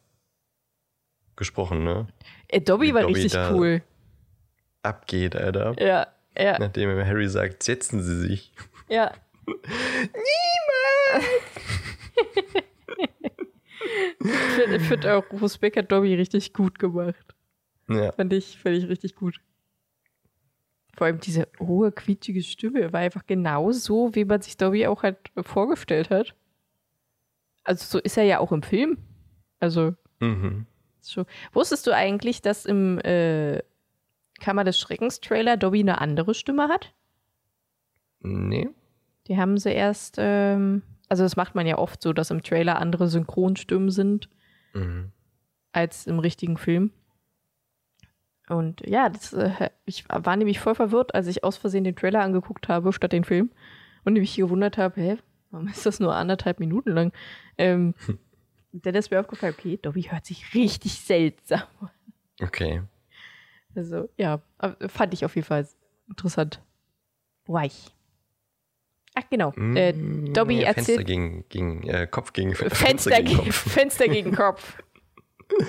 [1.36, 2.08] gesprochen, ne?
[2.48, 3.82] Äh, Dobby Wie war Dobby richtig cool.
[4.84, 5.76] Abgeht, Alter.
[5.80, 8.54] Ja, ja, Nachdem Harry sagt, setzen Sie sich.
[8.90, 9.14] ja.
[14.20, 17.36] Ich finde find auch Rufus Beck hat Dobby richtig gut gemacht.
[17.90, 18.12] Ja.
[18.14, 19.42] Fand ich, fand ich richtig gut.
[20.96, 25.02] Vor allem diese hohe, quietschige Stimme war einfach genau so, wie man sich Dobby auch
[25.04, 26.36] halt vorgestellt hat.
[27.64, 28.98] Also so ist er ja auch im Film.
[29.60, 30.66] Also Mhm.
[31.02, 31.26] so.
[31.52, 33.62] Wusstest du eigentlich, dass im äh,
[34.40, 36.94] Kammer des Schreckens Trailer Dobby eine andere Stimme hat?
[38.20, 38.70] Nee.
[39.28, 42.78] Die haben sie erst, ähm, also das macht man ja oft so, dass im Trailer
[42.80, 44.30] andere Synchronstimmen sind
[44.74, 45.12] Mhm.
[45.72, 46.92] als im richtigen Film.
[48.50, 52.22] Und ja, das, äh, ich war nämlich voll verwirrt, als ich aus Versehen den Trailer
[52.22, 53.52] angeguckt habe statt den Film
[54.04, 55.18] und mich gewundert habe, hä,
[55.52, 57.14] warum ist das nur anderthalb Minuten lang?
[57.58, 57.94] Ähm,
[58.74, 61.62] dann ist mir aufgefallen, okay, Dobby hört sich richtig seltsam.
[62.42, 62.82] Okay.
[63.76, 65.68] Also ja, aber fand ich auf jeden Fall
[66.10, 66.62] interessant.
[67.46, 67.92] Weich.
[69.16, 73.52] Ach genau, äh, Mm, Dobby nee, erzählt- Fenster gegen, gegen äh, Kopf gegen Fenster, gegen,
[73.52, 74.78] Fenster gegen Kopf.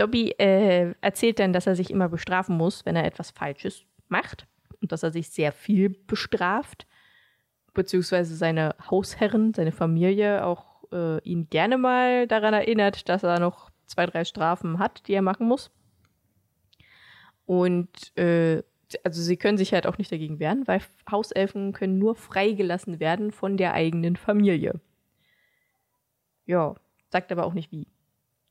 [0.00, 4.46] Dobby äh, erzählt dann, dass er sich immer bestrafen muss, wenn er etwas Falsches macht
[4.80, 6.86] und dass er sich sehr viel bestraft,
[7.74, 13.68] beziehungsweise seine Hausherren, seine Familie auch äh, ihn gerne mal daran erinnert, dass er noch
[13.86, 15.70] zwei, drei Strafen hat, die er machen muss.
[17.44, 18.62] Und äh,
[19.04, 23.32] also sie können sich halt auch nicht dagegen wehren, weil Hauselfen können nur freigelassen werden
[23.32, 24.80] von der eigenen Familie.
[26.46, 26.74] Ja,
[27.10, 27.86] sagt aber auch nicht wie.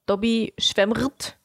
[0.06, 1.39] Dobby schwärmt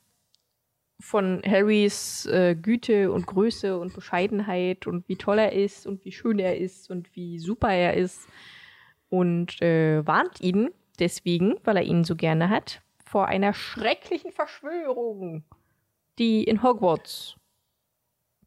[1.01, 6.13] von Harrys äh, Güte und Größe und Bescheidenheit und wie toll er ist und wie
[6.13, 8.29] schön er ist und wie super er ist
[9.09, 15.45] und äh, warnt ihn deswegen, weil er ihn so gerne hat, vor einer schrecklichen Verschwörung,
[16.19, 17.37] die in Hogwarts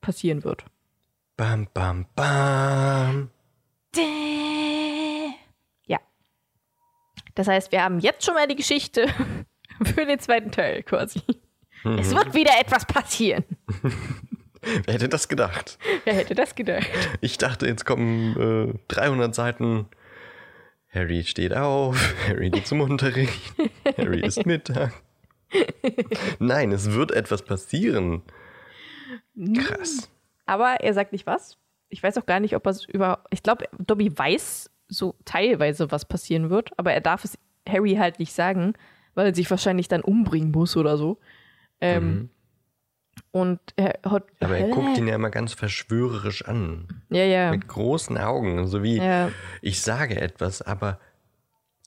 [0.02, 0.66] passieren wird.
[1.36, 3.30] Bam, bam, bam.
[5.86, 6.00] Ja.
[7.36, 9.08] Das heißt, wir haben jetzt schon mal die Geschichte
[9.84, 11.22] für den zweiten Teil quasi.
[11.84, 13.44] Es wird wieder etwas passieren.
[14.86, 15.78] Wer hätte das gedacht?
[16.04, 16.90] Wer hätte das gedacht?
[17.22, 19.88] Ich dachte, jetzt kommen äh, 300 Seiten.
[20.90, 23.54] Harry steht auf, Harry geht zum Unterricht,
[23.98, 24.94] Harry isst Mittag.
[26.40, 28.24] Nein, es wird etwas passieren.
[29.56, 30.10] Krass.
[30.46, 31.58] Aber er sagt nicht was.
[31.90, 33.24] Ich weiß auch gar nicht, ob er es über.
[33.30, 37.38] Ich glaube, Dobby weiß so teilweise, was passieren wird, aber er darf es
[37.68, 38.74] Harry halt nicht sagen,
[39.14, 41.20] weil er sich wahrscheinlich dann umbringen muss oder so.
[41.82, 42.30] Ähm, Mhm.
[43.32, 44.26] Und er hat.
[44.40, 44.72] Aber er Hä?
[44.72, 46.88] guckt ihn ja immer ganz verschwörerisch an.
[47.10, 47.52] Ja, ja.
[47.52, 48.68] Mit großen Augen.
[48.68, 49.32] So wie, ja.
[49.62, 51.00] ich sage etwas, aber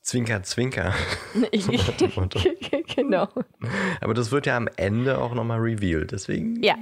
[0.02, 0.92] zwinker, zwinker.
[2.94, 3.28] Genau.
[4.00, 6.10] Aber das wird ja am Ende auch nochmal revealed.
[6.12, 6.74] Deswegen Ja.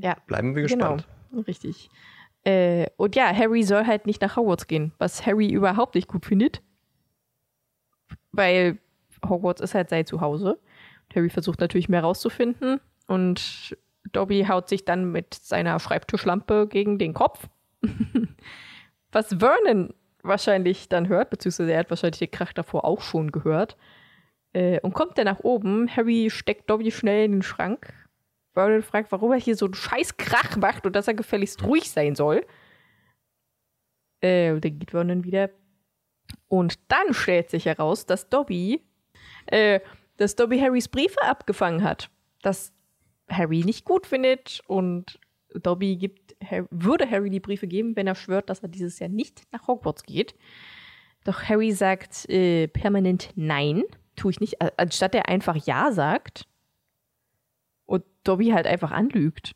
[0.00, 0.16] Ja.
[0.26, 0.96] bleiben wir Genau.
[0.96, 1.46] gespannt.
[1.46, 1.88] Richtig.
[2.44, 6.26] Äh, und ja, Harry soll halt nicht nach Hogwarts gehen, was Harry überhaupt nicht gut
[6.26, 6.60] findet.
[8.32, 8.78] Weil
[9.26, 10.58] Hogwarts ist halt sein Zuhause.
[11.14, 13.76] Harry versucht natürlich mehr rauszufinden und
[14.12, 17.48] Dobby haut sich dann mit seiner Schreibtischlampe gegen den Kopf.
[19.12, 23.76] was Vernon wahrscheinlich dann hört, beziehungsweise er hat wahrscheinlich den Krach davor auch schon gehört.
[24.52, 25.88] Äh, und kommt dann nach oben.
[25.94, 27.92] Harry steckt Dobby schnell in den Schrank.
[28.54, 31.90] Vernon fragt, warum er hier so einen scheiß Krach macht und dass er gefälligst ruhig
[31.90, 32.46] sein soll.
[34.20, 35.50] Äh, und dann geht Vernon wieder.
[36.48, 38.80] Und dann stellt sich heraus, dass Dobby,
[39.46, 39.80] äh,
[40.16, 42.10] dass Dobby Harrys Briefe abgefangen hat.
[42.42, 42.72] Das
[43.28, 45.18] Harry nicht gut findet und
[45.54, 46.36] Dobby gibt,
[46.70, 50.02] würde Harry die Briefe geben, wenn er schwört, dass er dieses Jahr nicht nach Hogwarts
[50.02, 50.34] geht.
[51.24, 53.82] Doch Harry sagt äh, permanent Nein,
[54.16, 56.46] tue ich nicht, anstatt er einfach Ja sagt
[57.86, 59.52] und Dobby halt einfach anlügt.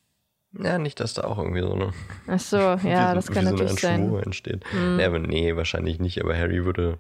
[0.53, 1.93] Ja, nicht, dass da auch irgendwie so eine,
[2.27, 2.79] Ach so, ja,
[3.11, 4.15] wie das so, kann wie natürlich so sein.
[4.15, 4.65] Entsteht.
[4.99, 6.23] Ja, aber nee, wahrscheinlich nicht.
[6.23, 6.99] Aber Harry würde.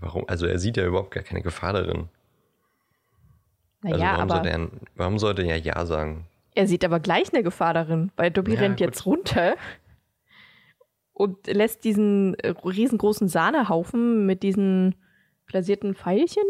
[0.00, 0.24] Warum?
[0.28, 2.08] Also er sieht ja überhaupt gar keine Gefahr darin.
[3.82, 6.26] Also Naja, warum, aber sollte er, warum sollte er ja sagen?
[6.54, 8.86] er sieht aber gleich eine Gefahr darin, weil Dobby Ja, rennt gut.
[8.86, 9.54] jetzt runter
[11.12, 14.94] und lässt diesen äh, riesengroßen Sahnehaufen mit diesen
[15.46, 16.42] plasierten Pfeilchen,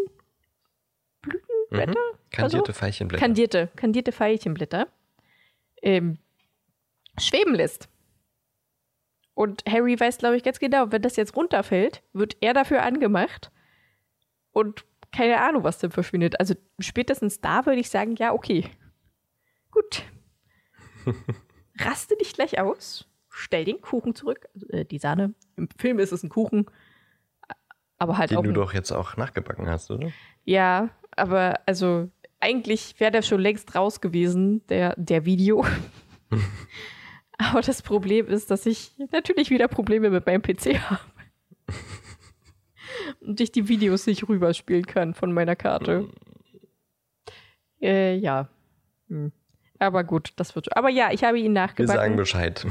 [1.23, 2.17] Blütenblätter, Mhm.
[2.31, 3.25] Kandierte Veilchenblätter.
[3.25, 4.87] kandierte, kandierte Veilchenblätter,
[5.83, 6.19] ähm,
[7.19, 7.89] schweben lässt.
[9.35, 13.51] Und Harry weiß, glaube ich, ganz genau, wenn das jetzt runterfällt, wird er dafür angemacht
[14.53, 16.39] und keine Ahnung, was dann verschwindet.
[16.39, 18.65] Also spätestens da würde ich sagen, ja, okay.
[19.71, 20.05] Gut.
[21.79, 25.35] Raste dich gleich aus, stell den Kuchen zurück, also, äh, die Sahne.
[25.57, 26.67] Im Film ist es ein Kuchen,
[27.99, 30.11] aber halt auch den du doch jetzt auch nachgebacken hast, oder?
[30.45, 35.65] ja, aber also eigentlich wäre der schon längst raus gewesen, der, der Video.
[37.41, 41.01] aber das Problem ist, dass ich natürlich wieder Probleme mit meinem PC habe.
[43.21, 46.09] Und ich die Videos nicht rüberspielen kann von meiner Karte.
[47.81, 48.49] Äh, ja.
[49.09, 49.33] Hm.
[49.79, 50.73] Aber gut, das wird schon.
[50.75, 52.17] Aber ja, ich habe ihn Wir sagen nachgebacken.
[52.17, 52.67] Bescheid,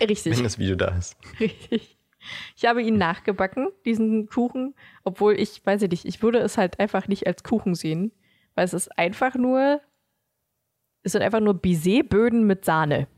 [0.00, 0.36] Richtig.
[0.36, 1.16] wenn das Video da ist.
[1.40, 1.98] Richtig.
[2.56, 6.78] Ich habe ihn nachgebacken, diesen Kuchen, obwohl ich, weiß ich nicht, ich würde es halt
[6.78, 8.12] einfach nicht als Kuchen sehen,
[8.54, 9.80] weil es ist einfach nur,
[11.02, 13.08] es sind einfach nur Baiser-Böden mit Sahne.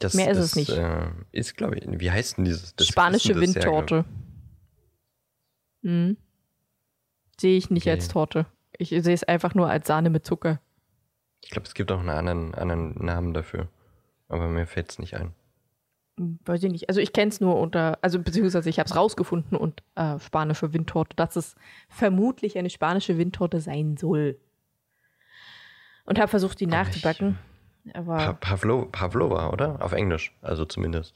[0.00, 0.70] Das, Mehr ist das, es nicht.
[0.70, 2.74] Äh, ist, glaube ich, wie heißt denn dieses?
[2.80, 4.06] Spanische Windtorte.
[5.82, 6.16] Hm.
[7.38, 7.92] Sehe ich nicht Okay.
[7.92, 8.46] als Torte.
[8.76, 10.60] Ich sehe es einfach nur als Sahne mit Zucker.
[11.42, 13.68] Ich, glaube, es gibt auch einen anderen, anderen Namen dafür.
[14.28, 15.34] Aber mir fällt es nicht ein.
[16.18, 16.88] Hm, Weiß ich nicht.
[16.88, 20.72] Also ich kenne es nur unter, also beziehungsweise ich habe es rausgefunden und äh, spanische
[20.72, 21.56] Windtorte, dass es
[21.88, 24.38] vermutlich eine spanische Windtorte sein soll.
[26.04, 26.66] Und habe versucht, die
[27.94, 28.16] Aber.
[28.16, 29.82] Pa Pavlo Pavlova, oder?
[29.82, 31.14] Auf Englisch, also zumindest.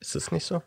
[0.00, 0.62] Ist es nicht so?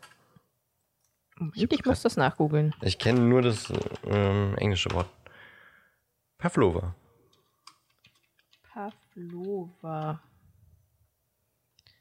[1.54, 2.74] ich, ich muss das nachgoogeln.
[2.82, 3.72] Ich kenne nur das
[4.04, 5.08] ähm, englische Wort.
[6.38, 6.94] Pavlova.
[8.72, 10.20] Pavlova.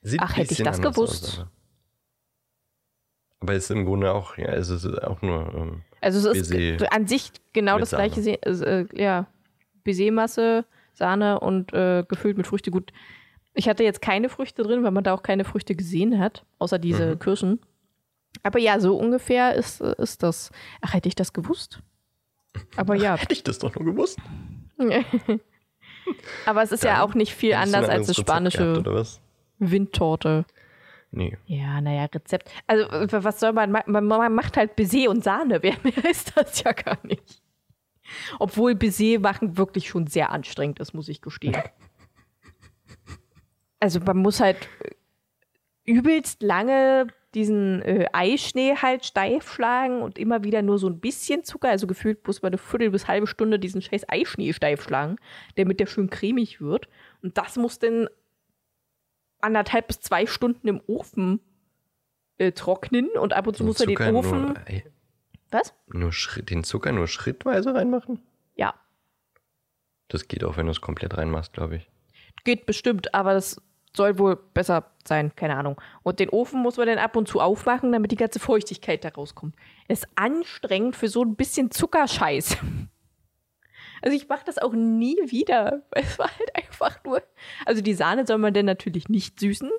[0.01, 1.39] Sieht Ach, hätte ich das gewusst.
[1.41, 1.45] Aus,
[3.41, 3.53] aber.
[3.53, 5.53] ist im Grunde auch, ja, es ist auch nur.
[5.53, 9.27] Ähm, Also es ist an sich genau das gleiche, Se- äh, ja,
[9.83, 10.65] Baisermasse,
[10.99, 12.69] Sahne und äh, gefüllt mit Früchte.
[12.69, 12.93] Gut,
[13.55, 16.77] ich hatte jetzt keine Früchte drin, weil man da auch keine Früchte gesehen hat, außer
[16.77, 17.19] diese Mhm.
[17.19, 17.59] Kirschen.
[18.43, 20.51] Aber ja, so ungefähr ist, ist das.
[20.81, 21.81] Ach, hätte ich das gewusst?
[22.75, 24.19] Aber ja, hätte ich das doch nur gewusst.
[26.45, 29.19] aber es ist ja Dann auch nicht viel anders als eine spanische Gehabt?
[29.59, 30.45] Windtorte.
[31.11, 31.37] Nee.
[31.47, 32.49] Ja, naja, Rezept.
[32.67, 33.91] Also, was soll man machen?
[33.91, 35.59] Man, man macht halt Baiser und Sahne.
[35.63, 37.41] Wer mehr ist das ja gar nicht.
[38.39, 41.55] Obwohl Baiser machen wirklich schon sehr anstrengend ist, muss ich gestehen.
[43.79, 50.43] also man muss halt äh, übelst lange diesen äh, Eischnee halt steif schlagen und immer
[50.43, 53.59] wieder nur so ein bisschen Zucker, also gefühlt muss man eine Viertel bis halbe Stunde
[53.59, 55.17] diesen scheiß Eischnee steif schlagen,
[55.55, 56.89] damit der schön cremig wird.
[57.21, 58.07] Und das muss dann
[59.41, 61.39] anderthalb bis zwei Stunden im Ofen
[62.39, 64.41] äh, trocknen und ab und zu muss er den Ofen.
[64.41, 64.83] Nur, ey,
[65.51, 65.73] Was?
[65.87, 68.21] nur Schritt, den Zucker nur schrittweise reinmachen?
[68.55, 68.73] Ja,
[70.09, 71.89] Das geht auch, wenn du es komplett reinmachst, glaube ich.
[72.43, 73.61] geht bestimmt, aber das
[73.95, 75.81] soll wohl besser sein, keine Ahnung.
[76.03, 79.09] Und den Ofen muss man dann ab und zu aufmachen, damit die ganze Feuchtigkeit da
[79.09, 79.55] rauskommt.
[79.87, 82.57] Ist anstrengend für so ein bisschen Zuckerscheiß.
[84.01, 85.81] Also ich mache das auch nie wieder.
[85.91, 87.21] Es war halt einfach nur.
[87.65, 89.69] Also die Sahne soll man dann natürlich nicht süßen,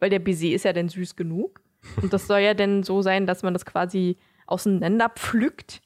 [0.00, 1.60] weil der Baiser ist ja dann süß genug.
[2.02, 5.80] Und das soll ja dann so sein, dass man das quasi auseinander pflückt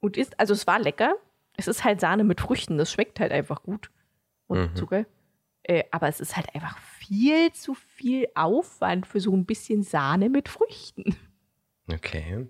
[0.00, 0.38] und isst.
[0.38, 1.14] Also es war lecker.
[1.56, 2.76] Es ist halt Sahne mit Früchten.
[2.78, 3.90] Das schmeckt halt einfach gut.
[4.46, 4.76] Und Mhm.
[4.76, 5.06] Zucker.
[5.62, 10.28] Äh, aber es ist halt einfach viel zu viel Aufwand für so ein bisschen Sahne
[10.28, 11.16] mit Früchten.
[11.92, 12.46] Okay.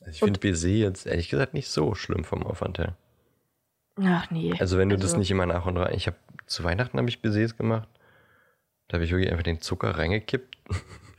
[0.00, 2.96] Also ich finde Baiser jetzt ehrlich gesagt nicht so schlimm vom Aufwand her.
[4.02, 4.54] Ach nee.
[4.58, 5.94] Also wenn du das Also- nicht immer nach und rein.
[5.94, 7.88] Ich habe zu Weihnachten habe ich Baisers gemacht.
[8.88, 10.56] Da habe ich wirklich einfach den Zucker reingekippt.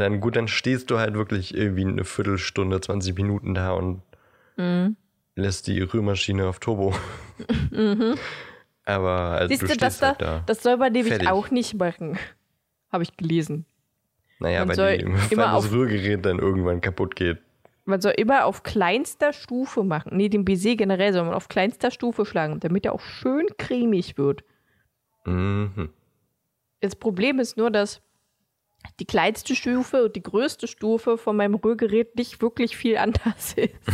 [0.00, 4.02] dann, gut, dann stehst du halt wirklich irgendwie eine Viertelstunde, 20 Minuten da und
[4.56, 4.96] Mhm.
[5.36, 6.94] lässt die Rührmaschine auf Turbo.
[8.84, 10.42] Aber also, Siehst du du, das, stehst da, halt da.
[10.46, 11.28] das soll man nämlich Fertig.
[11.28, 12.18] auch nicht machen.
[12.90, 13.66] Habe ich gelesen.
[14.38, 17.38] Naja, man weil, die, immer weil das Rührgerät dann irgendwann kaputt geht.
[17.84, 20.16] Man soll immer auf kleinster Stufe machen.
[20.16, 24.16] Nee, den Baiser generell soll man auf kleinster Stufe schlagen, damit er auch schön cremig
[24.18, 24.44] wird.
[25.24, 25.90] Mhm.
[26.80, 28.00] Das Problem ist nur, dass
[28.98, 33.74] die kleinste Stufe und die größte Stufe von meinem Rührgerät nicht wirklich viel anders ist.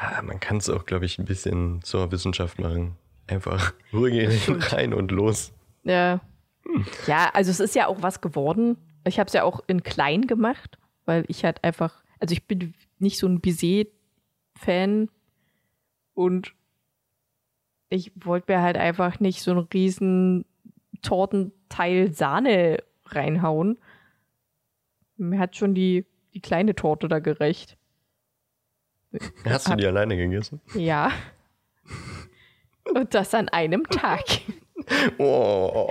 [0.00, 2.96] Ja, man kann es auch, glaube ich, ein bisschen zur Wissenschaft machen.
[3.26, 5.52] Einfach Rührgerät rein und los.
[5.84, 6.20] Ja.
[7.06, 8.76] Ja, also es ist ja auch was geworden.
[9.04, 12.74] Ich habe es ja auch in klein gemacht, weil ich halt einfach, also ich bin
[12.98, 15.08] nicht so ein Baiser-Fan
[16.14, 16.54] und
[17.88, 20.44] ich wollte mir halt einfach nicht so einen riesen
[21.70, 23.78] Tortenteil Sahne reinhauen.
[25.16, 26.04] Mir hat schon die,
[26.34, 27.76] die kleine Torte da gerecht.
[29.44, 30.60] Hast du Hab- die alleine gegessen?
[30.74, 31.10] Ja.
[32.94, 34.24] Und das an einem Tag.
[35.18, 35.90] Oh.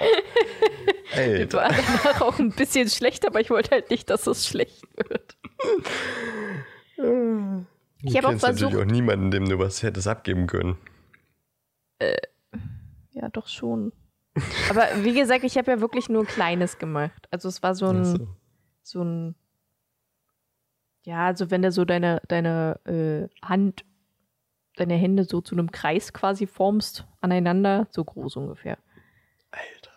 [1.16, 1.58] Das Alter.
[1.60, 5.38] war danach auch ein bisschen schlecht, aber ich wollte halt nicht, dass es schlecht wird.
[6.98, 7.04] Ich
[8.18, 8.76] habe auch kennst natürlich versucht.
[8.78, 10.76] auch niemanden, dem du was hättest abgeben können.
[13.12, 13.94] Ja, doch schon.
[14.70, 17.28] Aber wie gesagt, ich habe ja wirklich nur Kleines gemacht.
[17.32, 18.28] Also es war so ein, so.
[18.84, 19.36] so ein,
[21.06, 23.86] ja, also wenn du so deine, deine äh, Hand,
[24.76, 28.78] deine Hände so zu einem Kreis quasi formst aneinander, so groß ungefähr.
[29.52, 29.92] Alter.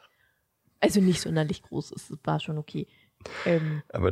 [0.81, 2.87] Also nicht sonderlich groß, es war schon okay.
[3.47, 4.11] Ähm, Aber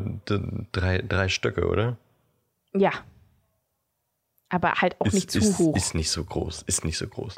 [0.72, 1.96] drei, drei Stöcke, oder?
[2.72, 2.92] ja.
[4.50, 5.76] Aber halt auch ist, nicht zu ist, hoch.
[5.76, 6.62] Ist nicht so groß.
[6.62, 7.36] Ist nicht so groß.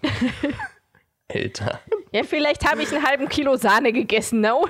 [1.29, 1.81] Alter.
[2.13, 4.55] Ja, vielleicht habe ich einen halben Kilo Sahne gegessen, ne?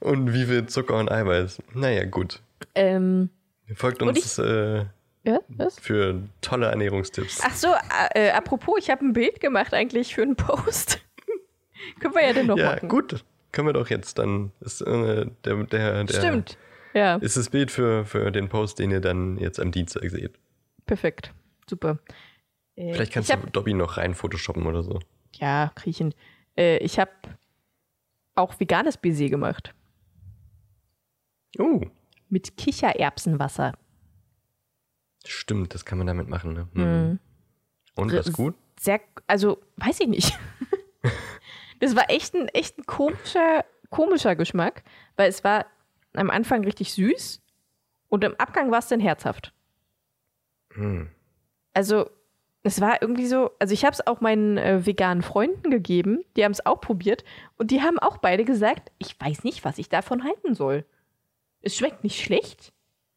[0.00, 1.58] Und wie viel Zucker und Eiweiß?
[1.74, 2.40] Naja, gut.
[2.76, 3.28] Ähm,
[3.74, 4.84] Folgt uns äh,
[5.24, 5.40] ja,
[5.80, 7.40] für tolle Ernährungstipps.
[7.44, 7.74] Ach so,
[8.14, 11.00] äh, apropos, ich habe ein Bild gemacht eigentlich für einen Post.
[12.00, 12.88] Können wir ja dann noch ja, machen.
[12.88, 13.24] gut.
[13.50, 14.52] Können wir doch jetzt dann.
[14.60, 16.56] Ist, äh, der, der, der, Stimmt.
[16.94, 20.32] Ja, Ist das Bild für, für den Post, den ihr dann jetzt am Dienstag seht.
[20.86, 21.32] perfekt.
[21.68, 21.98] Super.
[22.76, 25.00] Äh, Vielleicht kannst ich du hab, Dobby noch rein photoshoppen oder so.
[25.34, 26.14] Ja, kriechen.
[26.56, 27.10] Äh, ich habe
[28.34, 29.74] auch veganes Baiser gemacht.
[31.58, 31.80] Oh,
[32.28, 33.72] Mit Kichererbsenwasser.
[35.24, 36.52] stimmt, das kann man damit machen.
[36.52, 36.68] Ne?
[36.74, 36.82] Mhm.
[36.82, 37.18] Hm.
[37.94, 38.54] Und was Das- gut?
[38.78, 40.38] Sehr, also, weiß ich nicht.
[41.80, 44.84] das war echt ein, echt ein komischer, komischer Geschmack,
[45.16, 45.64] weil es war
[46.12, 47.40] am Anfang richtig süß
[48.08, 49.54] und im Abgang war es dann herzhaft.
[50.74, 51.08] Hm.
[51.72, 52.10] Also,
[52.66, 56.44] es war irgendwie so, also ich habe es auch meinen äh, veganen Freunden gegeben, die
[56.44, 57.24] haben es auch probiert
[57.58, 60.84] und die haben auch beide gesagt, ich weiß nicht, was ich davon halten soll.
[61.62, 62.72] Es schmeckt nicht schlecht,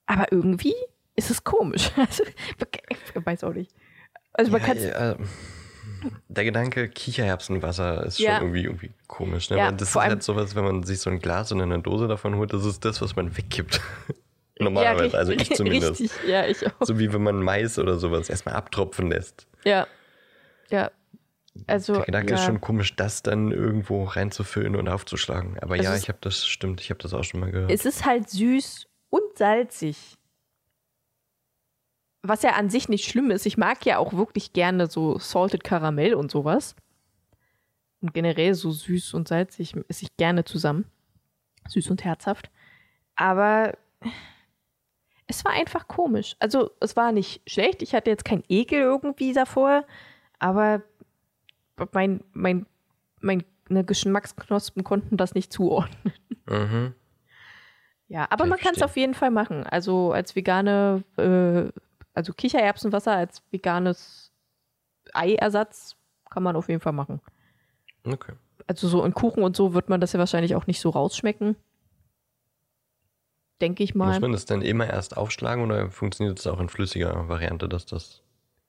[0.06, 0.76] aber irgendwie
[1.16, 1.92] ist es komisch.
[1.98, 3.74] Also, ich weiß auch nicht.
[4.34, 5.16] Also man Ja, kann ja, äh,
[6.30, 8.38] der Gedanke Kichererbsenwasser ist Ja.
[8.38, 9.50] schon irgendwie, irgendwie komisch.
[9.50, 9.58] Ne?
[9.58, 12.36] Ja, das ist halt sowas, wenn man sich so ein Glas oder eine Dose davon
[12.36, 13.82] holt, das ist das, was man wegkippt.
[14.60, 16.00] Normalerweise, also ich zumindest.
[16.02, 16.72] Richtig, ja, ich auch.
[16.82, 19.48] So wie wenn man Mais oder sowas erstmal abtropfen lässt.
[19.64, 19.88] Ja.
[20.70, 20.92] Ja.
[21.68, 22.40] Also, Der Gedanke ja.
[22.40, 25.58] ist schon komisch, das dann irgendwo reinzufüllen und aufzuschlagen.
[25.60, 27.72] Aber Es ja, ich habe das, stimmt, ich habe das auch schon mal gehört.
[27.72, 30.16] Es ist halt süß und salzig.
[32.22, 33.46] was ja an sich nicht schlimm ist.
[33.46, 36.76] Ich mag ja auch wirklich gerne so Salted Karamell und sowas.
[38.02, 40.86] Und generell so süß und salzig esse ich gerne zusammen.
[41.68, 42.50] Süß und herzhaft.
[43.16, 43.74] Aber
[45.30, 46.36] es war einfach komisch.
[46.40, 47.84] Also es war nicht schlecht.
[47.84, 49.86] Ich hatte jetzt keinen Ekel irgendwie davor.
[50.40, 50.82] Aber
[51.92, 52.66] mein, mein,
[53.22, 53.46] meine
[53.86, 56.14] Geschmacksknospen konnten das nicht zuordnen.
[56.48, 56.96] Mhm.
[58.08, 59.64] Ja, aber Ich man kann es auf jeden Fall machen.
[59.64, 61.72] Also als vegane, äh,
[62.16, 64.32] also Kichererbsenwasser als veganes
[65.14, 65.96] Eiersatz
[66.28, 67.22] kann man auf jeden Fall machen.
[68.04, 68.34] Okay.
[68.66, 71.56] Also so in Kuchen und so wird man das ja wahrscheinlich auch nicht so rausschmecken.
[73.62, 74.08] Denke ich mal.
[74.08, 77.86] Muss man das dann immer erst aufschlagen oder funktioniert das auch in flüssiger Variante, dass
[77.86, 78.24] das.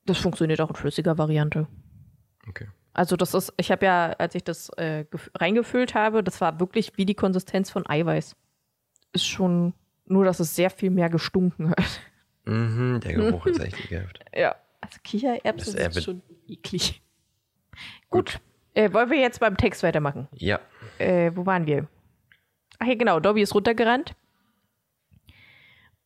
[0.07, 1.67] Das funktioniert auch in flüssiger Variante.
[2.49, 2.67] Okay.
[2.93, 6.59] Also das ist, ich habe ja, als ich das äh, gef- reingefüllt habe, das war
[6.59, 8.35] wirklich wie die Konsistenz von Eiweiß.
[9.13, 9.75] Ist schon,
[10.07, 12.01] nur dass es sehr viel mehr gestunken hat.
[12.47, 14.21] Mhm, der Geruch ist echt ekelhaft.
[14.35, 14.57] Ja.
[14.81, 17.01] Also Kichererbsen Das sind wird- schon eklig.
[18.09, 18.41] Gut.
[18.75, 20.27] Äh, wollen wir jetzt beim Text weitermachen?
[20.33, 20.59] Ja.
[20.99, 21.87] Äh, wo waren wir?
[22.79, 23.21] Ach ja, genau.
[23.21, 24.15] Dobby ist runtergerannt.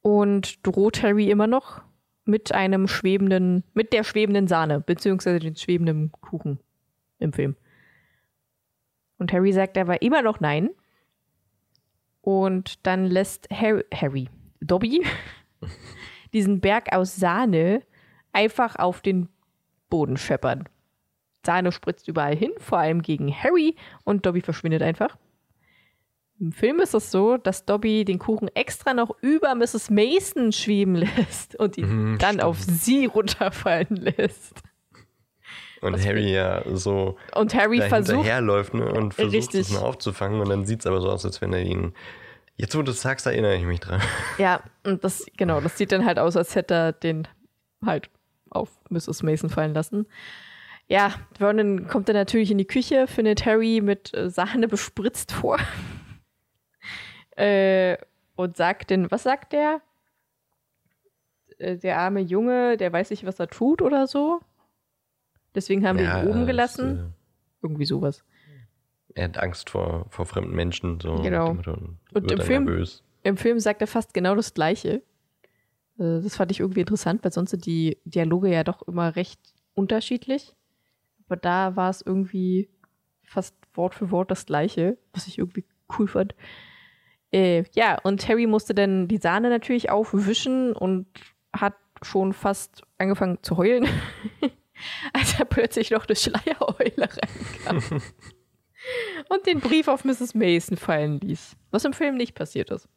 [0.06, 1.80] Und droht Harry immer noch
[2.26, 6.60] mit einem schwebenden, mit der schwebenden Sahne, beziehungsweise dem schwebenden Kuchen
[7.18, 7.56] im Film.
[9.18, 10.68] Und Harry sagt aber immer noch nein.
[12.20, 14.28] Und dann lässt Harry, Harry
[14.60, 15.02] Dobby,
[16.34, 17.82] diesen Berg aus Sahne
[18.32, 19.28] einfach auf den
[19.88, 20.68] Boden scheppern.
[21.46, 25.16] Sahne spritzt überall hin, vor allem gegen Harry und Dobby verschwindet einfach.
[26.40, 29.88] Im Film ist es so, dass Dobby den Kuchen extra noch über Mrs.
[29.90, 32.42] Mason schweben lässt und ihn Mhm, dann stimmt.
[32.44, 34.62] auf sie runterfallen lässt.
[35.80, 39.60] Und Was Harry ja so Und Harry versucht, hinterherläuft ne, und versucht Richtig.
[39.60, 41.92] es mal aufzufangen und dann sieht es aber so aus, als wenn er ihn.
[42.56, 44.00] Jetzt, wo du sagst, erinnere ich mich dran.
[44.38, 47.28] ja, und das, genau, das sieht dann halt aus, als hätte er den
[47.84, 48.08] halt
[48.50, 49.22] auf Mrs.
[49.22, 50.06] Mason fallen lassen.
[50.88, 55.58] Ja, Vernon kommt dann natürlich in die Küche, findet Harry mit äh, Sahne bespritzt vor.
[57.36, 57.96] Äh,
[58.36, 59.80] und sagt denn, was sagt der?
[61.58, 64.40] Äh, Der arme Junge, der weiß nicht, was er tut oder so.
[65.54, 67.14] Deswegen haben wir ihn oben gelassen.
[67.62, 68.24] Irgendwie sowas.
[69.14, 70.98] äh, er hat Angst vor, vor fremden Menschen.
[71.00, 71.50] So Genau.
[71.50, 73.02] Und, Und im Film- nervös.
[73.22, 74.96] Im Film sagt er fast genau das Gleiche.
[75.98, 79.40] Äh, Das fand ich irgendwie interessant, weil sonst sind die Dialoge ja doch immer recht
[79.74, 80.54] unterschiedlich.
[81.26, 82.68] Aber da war es irgendwie
[83.22, 85.64] fast Wort für Wort das Gleiche, was ich irgendwie
[85.98, 86.34] cool fand.
[87.34, 91.06] Äh, ja, und Harry musste dann die Sahne natürlich aufwischen und
[91.52, 93.88] hat schon fast angefangen zu heulen,
[95.12, 97.08] als er plötzlich noch eine Schleiereule
[97.66, 97.82] reinkam
[99.30, 100.34] und den Brief auf Mrs.
[100.34, 102.88] Mason fallen ließ, was im Film nicht passiert ist.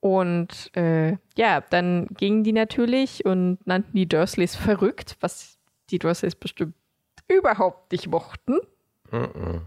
[0.00, 6.34] Und äh, ja, dann gingen die natürlich und nannten die Dursleys verrückt, was die Dursleys
[6.34, 6.74] bestimmt
[7.26, 8.58] überhaupt nicht mochten.
[9.10, 9.62] Mhm.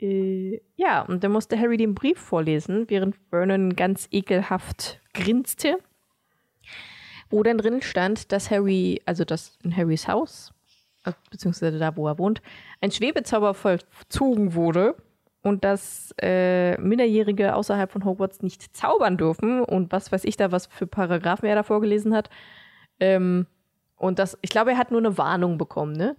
[0.00, 5.78] Äh, ja, und dann musste Harry den Brief vorlesen, während Vernon ganz ekelhaft grinste.
[7.30, 10.52] Wo dann drin stand, dass Harry, also dass in Harrys Haus,
[11.04, 12.42] äh, beziehungsweise da, wo er wohnt,
[12.80, 14.94] ein Schwebezauber vollzogen wurde
[15.42, 20.52] und dass äh, Minderjährige außerhalb von Hogwarts nicht zaubern dürfen und was weiß ich da,
[20.52, 22.30] was für Paragraphen er da vorgelesen hat.
[23.00, 23.46] Ähm,
[23.96, 26.16] und das, ich glaube, er hat nur eine Warnung bekommen, ne?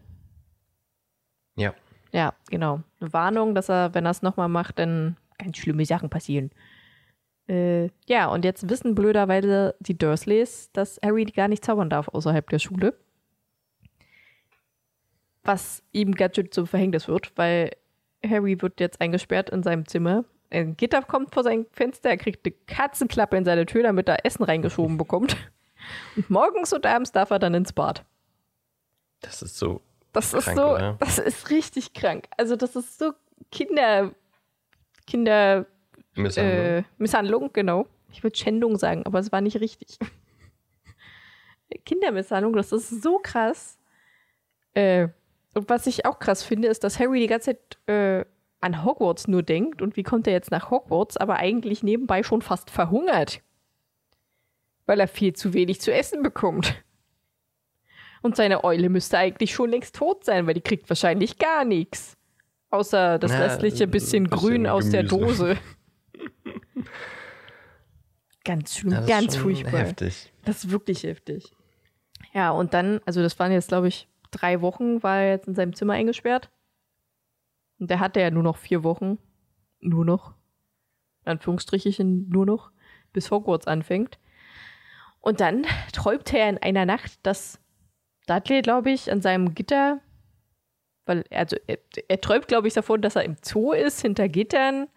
[1.56, 1.74] Ja.
[2.18, 2.82] Ja, genau.
[2.99, 6.49] Eine Warnung, dass er, wenn er es nochmal macht, dann ganz schlimme Sachen passieren.
[7.47, 12.49] Äh, ja, und jetzt wissen blöderweise die Dursleys, dass Harry gar nicht zaubern darf außerhalb
[12.49, 12.97] der Schule.
[15.43, 17.70] Was ihm ganz schön zum Verhängnis wird, weil
[18.28, 20.26] Harry wird jetzt eingesperrt in seinem Zimmer.
[20.49, 24.26] Ein Gitter kommt vor sein Fenster, er kriegt eine Katzenklappe in seine Tür, damit er
[24.26, 25.38] Essen reingeschoben bekommt.
[26.15, 28.03] Und morgens und abends darf er dann ins Bad.
[29.22, 29.82] Das ist so.
[30.18, 30.97] Das ist Krank, so, oder?
[30.99, 32.26] das ist richtig krank.
[32.38, 33.13] Also das ist so
[33.51, 34.11] Kinder,
[35.05, 35.68] Kinder
[36.15, 36.65] Misshandlung.
[36.65, 37.86] äh, Misshandlung, genau.
[38.11, 39.99] Ich würde Schändung sagen, aber es war nicht richtig.
[41.86, 43.78] Kindermisshandlung, das ist so krass.
[44.74, 45.09] Äh,
[45.53, 48.26] und was ich auch krass finde, ist, dass Harry die ganze Zeit äh,
[48.59, 52.41] an Hogwarts nur denkt und wie kommt er jetzt nach Hogwarts, aber eigentlich nebenbei schon
[52.41, 53.41] fast verhungert.
[54.88, 56.74] Weil er viel zu wenig zu essen bekommt.
[58.28, 62.18] Und seine Eule müsste eigentlich schon längst tot sein, weil die kriegt wahrscheinlich gar nichts.
[62.72, 65.56] Außer das restliche ein bisschen, bisschen Grün aus der Gemüse.
[66.14, 66.84] Dose.
[68.44, 69.80] ganz schlimm, Ja, ganz furchtbar.
[69.80, 70.34] Heftig.
[70.44, 71.54] Das ist wirklich heftig.
[72.34, 75.56] Ja, und dann, also das waren jetzt, glaube ich, drei Wochen, war er jetzt in
[75.56, 76.50] seinem Zimmer eingesperrt.
[77.80, 79.20] Und der hatte ja nur noch vier Wochen.
[79.80, 80.34] Nur noch.
[81.24, 82.72] In Anführungsstrichen nur noch.
[83.14, 84.20] Bis Hogwarts anfängt.
[85.22, 87.62] Und dann träumt er in einer Nacht, dass
[88.28, 90.00] Dudley, glaube ich, an seinem Gitter,
[91.06, 94.88] weil also er, er träumt, glaube ich, davon, dass er im Zoo ist, hinter Gittern,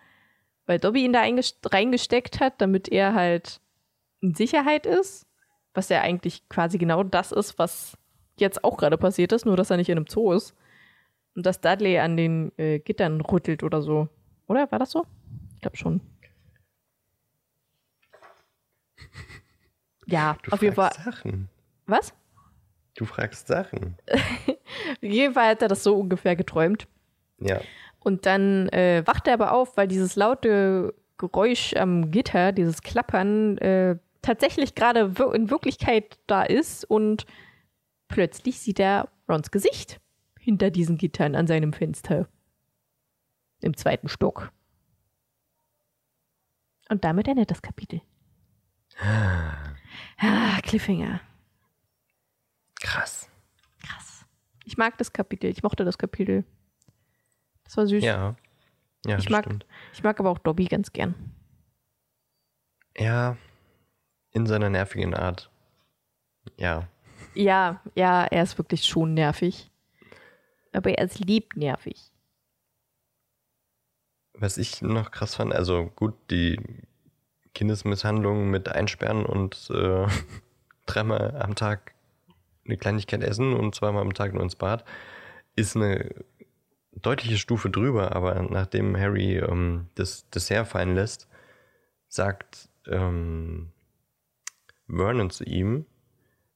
[0.66, 3.60] weil Dobby ihn da reingesteckt hat, damit er halt
[4.20, 5.26] in Sicherheit ist,
[5.72, 7.96] was ja eigentlich quasi genau das ist, was
[8.36, 10.54] jetzt auch gerade passiert ist, nur dass er nicht in einem Zoo ist.
[11.36, 14.08] Und dass Dudley an den äh, Gittern rüttelt oder so.
[14.48, 14.70] Oder?
[14.72, 15.06] War das so?
[15.54, 16.00] Ich glaube schon.
[20.06, 20.92] Ja, Du auf jeden Fall.
[20.92, 21.48] Sachen.
[21.86, 22.12] Was?
[23.00, 23.96] Du fragst Sachen.
[24.10, 26.86] Auf jeden Fall hat er das so ungefähr geträumt.
[27.38, 27.62] Ja.
[27.98, 33.56] Und dann äh, wacht er aber auf, weil dieses laute Geräusch am Gitter, dieses Klappern,
[33.56, 37.24] äh, tatsächlich gerade wir in Wirklichkeit da ist und
[38.08, 39.98] plötzlich sieht er Rons Gesicht
[40.38, 42.28] hinter diesen Gittern an seinem Fenster.
[43.62, 44.52] Im zweiten Stock.
[46.90, 48.02] Und damit endet das Kapitel.
[50.18, 51.22] Ah, Cliffhanger.
[52.80, 53.28] Krass.
[53.82, 54.24] Krass.
[54.70, 55.50] Ich mag das Kapitel.
[55.50, 56.44] Ich mochte das Kapitel.
[57.64, 58.04] Das war süß.
[58.04, 58.36] Ja.
[59.04, 59.66] Ja, ich, mag, stimmt.
[59.92, 61.16] ich mag aber auch Dobby ganz gern.
[62.96, 63.36] Ja,
[64.30, 65.50] in seiner nervigen Art.
[66.56, 66.86] Ja.
[67.34, 69.72] Ja, ja, er ist wirklich schon nervig.
[70.72, 72.12] Aber er ist lieb nervig.
[74.34, 76.60] Was ich noch krass fand, also gut, die
[77.54, 80.06] Kindesmisshandlung mit Einsperren und äh,
[80.86, 81.92] dreimal am Tag
[82.64, 84.84] eine Kleinigkeit essen und zweimal am Tag nur ins Bad,
[85.56, 86.14] ist eine
[86.92, 91.28] deutliche Stufe drüber, aber nachdem Harry ähm, das Dessert fallen lässt,
[92.08, 93.70] sagt ähm,
[94.88, 95.86] Vernon zu ihm,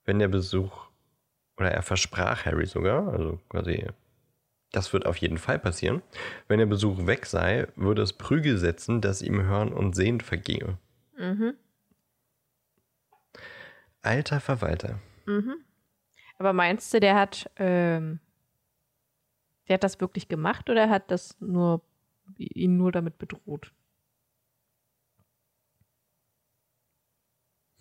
[0.05, 0.88] wenn der Besuch,
[1.57, 3.86] oder er versprach Harry sogar, also quasi,
[4.72, 6.02] das wird auf jeden Fall passieren,
[6.48, 10.78] wenn der Besuch weg sei, würde es Prügel setzen, dass ihm Hören und Sehen vergehe.
[11.16, 11.55] Mhm.
[14.02, 14.98] Alter Verwalter.
[15.26, 15.64] Mhm.
[16.39, 18.20] Aber meinst du, der hat, ähm,
[19.68, 21.82] der hat das wirklich gemacht oder hat das nur
[22.39, 23.72] ihn nur damit bedroht?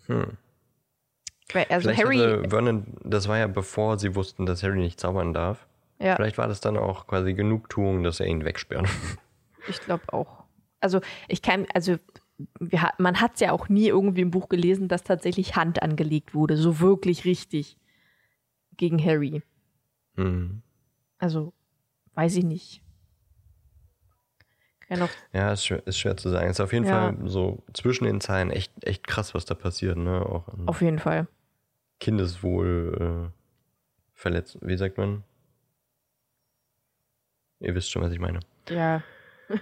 [0.06, 0.36] Hm.
[1.52, 5.32] Weil, also Vielleicht Harry, Vernon, das war ja bevor sie wussten, dass Harry nicht zaubern
[5.32, 5.66] darf.
[5.98, 8.88] ja, Vielleicht war das dann auch quasi Genugtuung, dass er ihn wegsperrt.
[9.68, 10.44] ich glaube auch.
[10.80, 11.96] Also ich kann, also
[12.58, 16.34] wir, man hat es ja auch nie irgendwie im Buch gelesen, dass tatsächlich Hand angelegt
[16.34, 17.76] wurde, so wirklich richtig
[18.76, 19.42] gegen Harry.
[20.16, 20.62] Hm.
[21.18, 21.52] Also
[22.14, 22.80] weiß ich nicht.
[24.90, 26.48] Auch, Ja, ist schwer, ist schwer zu sagen.
[26.50, 27.12] Ist auf jeden Ja.
[27.12, 30.24] Fall so zwischen den Zeilen echt, echt krass, was da passiert, ne?
[30.24, 31.26] Auch auf jeden Fall.
[31.98, 33.32] Kindeswohl äh,
[34.12, 34.58] verletzt.
[34.60, 35.24] Wie sagt man?
[37.60, 38.40] Ihr wisst schon, was ich meine.
[38.68, 39.02] Ja.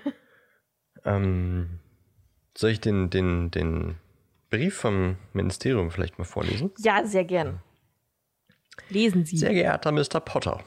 [1.04, 1.80] Ähm,
[2.56, 3.96] soll ich den, den, den
[4.50, 6.70] Brief vom Ministerium vielleicht mal vorlesen?
[6.78, 7.58] Ja, sehr gern.
[8.88, 9.36] Lesen Sie.
[9.36, 10.20] Sehr geehrter Mr.
[10.20, 10.62] Potter,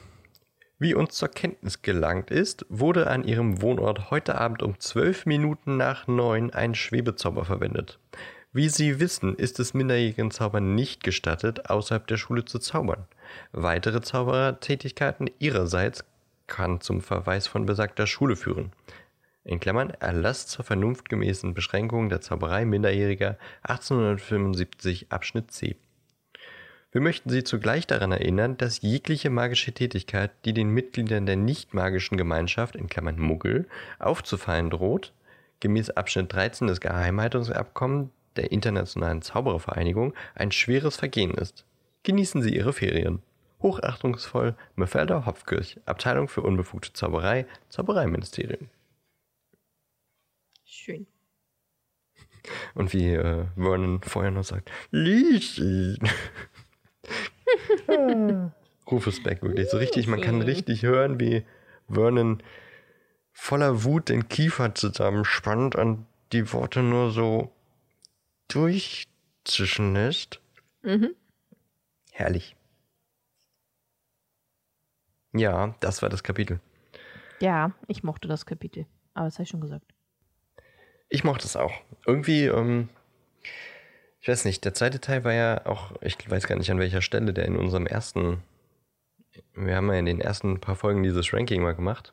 [0.78, 5.78] wie uns zur Kenntnis gelangt ist, wurde an Ihrem Wohnort heute Abend um zwölf Minuten
[5.78, 7.98] nach neun ein Schwebezauber verwendet.
[8.52, 13.06] Wie Sie wissen, ist es minderjährigen Zaubern nicht gestattet, außerhalb der Schule zu zaubern.
[13.52, 16.04] Weitere Zauberertätigkeiten ihrerseits
[16.46, 18.72] kann zum Verweis von besagter Schule führen.
[19.44, 25.76] In Klammern Erlass zur vernunftgemäßen Beschränkung der Zauberei Minderjähriger 1875 Abschnitt C.
[26.96, 31.74] Wir möchten Sie zugleich daran erinnern, dass jegliche magische Tätigkeit, die den Mitgliedern der nicht
[31.74, 33.68] magischen Gemeinschaft, in Klammern Muggel,
[33.98, 35.12] aufzufallen droht,
[35.60, 41.66] gemäß Abschnitt 13 des Geheimhaltungsabkommens der Internationalen Zauberervereinigung ein schweres Vergehen ist.
[42.02, 43.20] Genießen Sie Ihre Ferien.
[43.60, 48.70] Hochachtungsvoll, Mefelder Hopfkirch, Abteilung für unbefugte Zauberei, Zaubereiministerium.
[50.64, 51.06] Schön.
[52.74, 55.98] Und wie äh, Vernon vorher noch sagt, lies ihn.
[58.90, 61.44] Rufus Beck wirklich so richtig, man kann richtig hören, wie
[61.88, 62.42] Vernon
[63.32, 67.52] voller Wut den Kiefer zusammenspannt und die Worte nur so
[68.48, 70.40] durchzischen lässt.
[70.82, 71.14] Mhm.
[72.12, 72.56] Herrlich.
[75.32, 76.60] Ja, das war das Kapitel.
[77.40, 78.86] Ja, ich mochte das Kapitel.
[79.12, 79.92] Aber das habe ich schon gesagt.
[81.08, 81.72] Ich mochte es auch.
[82.06, 82.88] Irgendwie, ähm,
[84.26, 87.00] ich weiß nicht, der zweite Teil war ja auch, ich weiß gar nicht an welcher
[87.00, 88.42] Stelle, der in unserem ersten,
[89.54, 92.12] wir haben ja in den ersten paar Folgen dieses Ranking mal gemacht.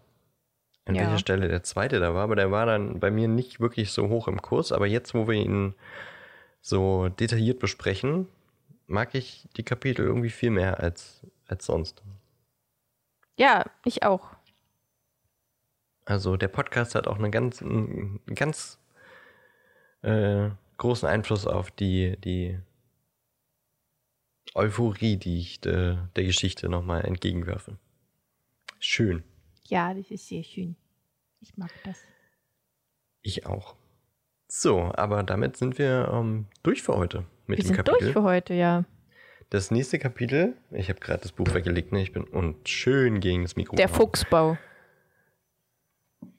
[0.86, 1.02] An Ja.
[1.02, 4.10] welcher Stelle der zweite da war, aber der war dann bei mir nicht wirklich so
[4.10, 4.72] hoch im Kurs.
[4.72, 5.74] Aber jetzt, wo wir ihn
[6.62, 8.28] so detailliert besprechen,
[8.86, 12.04] mag ich die Kapitel irgendwie viel mehr als, als sonst.
[13.40, 14.36] Ja, ich auch.
[16.06, 18.78] Also der Podcast hat auch einen ganz, einen ganz
[20.04, 22.60] äh, großen Einfluss auf die, die
[24.56, 27.78] Euphorie, die ich de, der Geschichte nochmal entgegenwerfe.
[28.80, 29.24] Schön.
[29.68, 30.76] Ja, das ist sehr schön.
[31.40, 32.00] Ich mag das.
[33.22, 33.76] Ich auch.
[34.48, 38.00] So, aber damit sind wir ähm, durch für heute mit Wir dem sind Kapitel.
[38.00, 38.86] durch für heute, ja.
[39.50, 42.02] Das nächste Kapitel, ich habe gerade das Buch weggelegt, ne?
[42.02, 43.76] Ich bin und schön gegen das Mikro.
[43.76, 44.02] Der gehauen.
[44.02, 44.58] Fuchsbau.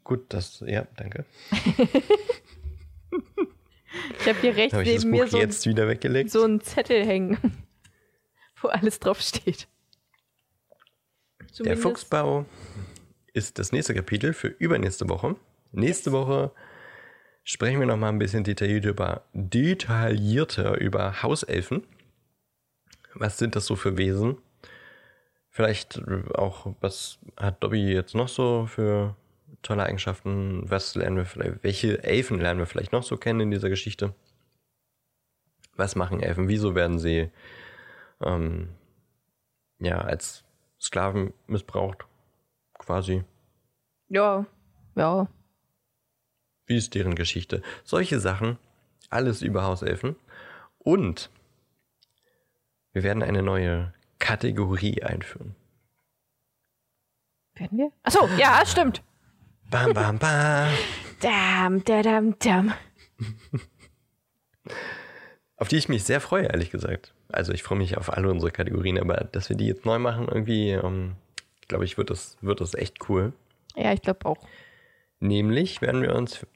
[0.04, 1.24] Gut, das, ja, danke.
[4.20, 6.30] Ich habe hier rechts das neben mir so, ein- jetzt wieder weggelegt?
[6.30, 7.38] so einen Zettel hängen,
[8.60, 9.68] wo alles draufsteht.
[11.40, 12.46] Der Zumindest- Fuchsbau
[13.32, 15.36] ist das nächste Kapitel für übernächste Woche.
[15.72, 16.52] Nächste Woche
[17.42, 21.84] sprechen wir noch mal ein bisschen detaillierter über, detaillierter über Hauselfen.
[23.14, 24.38] Was sind das so für Wesen?
[25.50, 26.00] Vielleicht
[26.34, 29.16] auch, was hat Dobby jetzt noch so für
[29.64, 30.70] tolle Eigenschaften?
[30.70, 34.14] Was lernen wir vielleicht, welche Elfen lernen wir vielleicht noch so kennen in dieser Geschichte?
[35.76, 36.48] Was machen Elfen?
[36.48, 37.30] Wieso werden sie
[38.22, 38.68] ähm,
[39.78, 40.44] ja als
[40.80, 42.06] Sklaven missbraucht?
[42.78, 43.24] Quasi.
[44.08, 44.46] Ja,
[44.94, 45.28] ja.
[46.66, 47.62] Wie ist deren Geschichte?
[47.82, 48.58] Solche Sachen,
[49.10, 50.16] alles über Hauselfen.
[50.78, 51.30] Und
[52.92, 55.56] wir werden eine neue Kategorie einführen.
[57.56, 57.90] Werden wir?
[58.02, 59.02] Achso, ja, stimmt.
[59.74, 60.68] Bam, bam, bam.
[61.20, 62.72] Dam, dam, dam.
[65.56, 67.12] Auf die ich mich sehr freue, ehrlich gesagt.
[67.26, 70.28] Also ich freue mich auf alle unsere Kategorien, aber dass wir die jetzt neu machen,
[70.28, 71.16] irgendwie, ähm,
[71.66, 73.32] glaube ich, wird das, wird das echt cool.
[73.74, 74.36] Ja, ich glaube auch.
[75.18, 76.46] Nämlich werden wir uns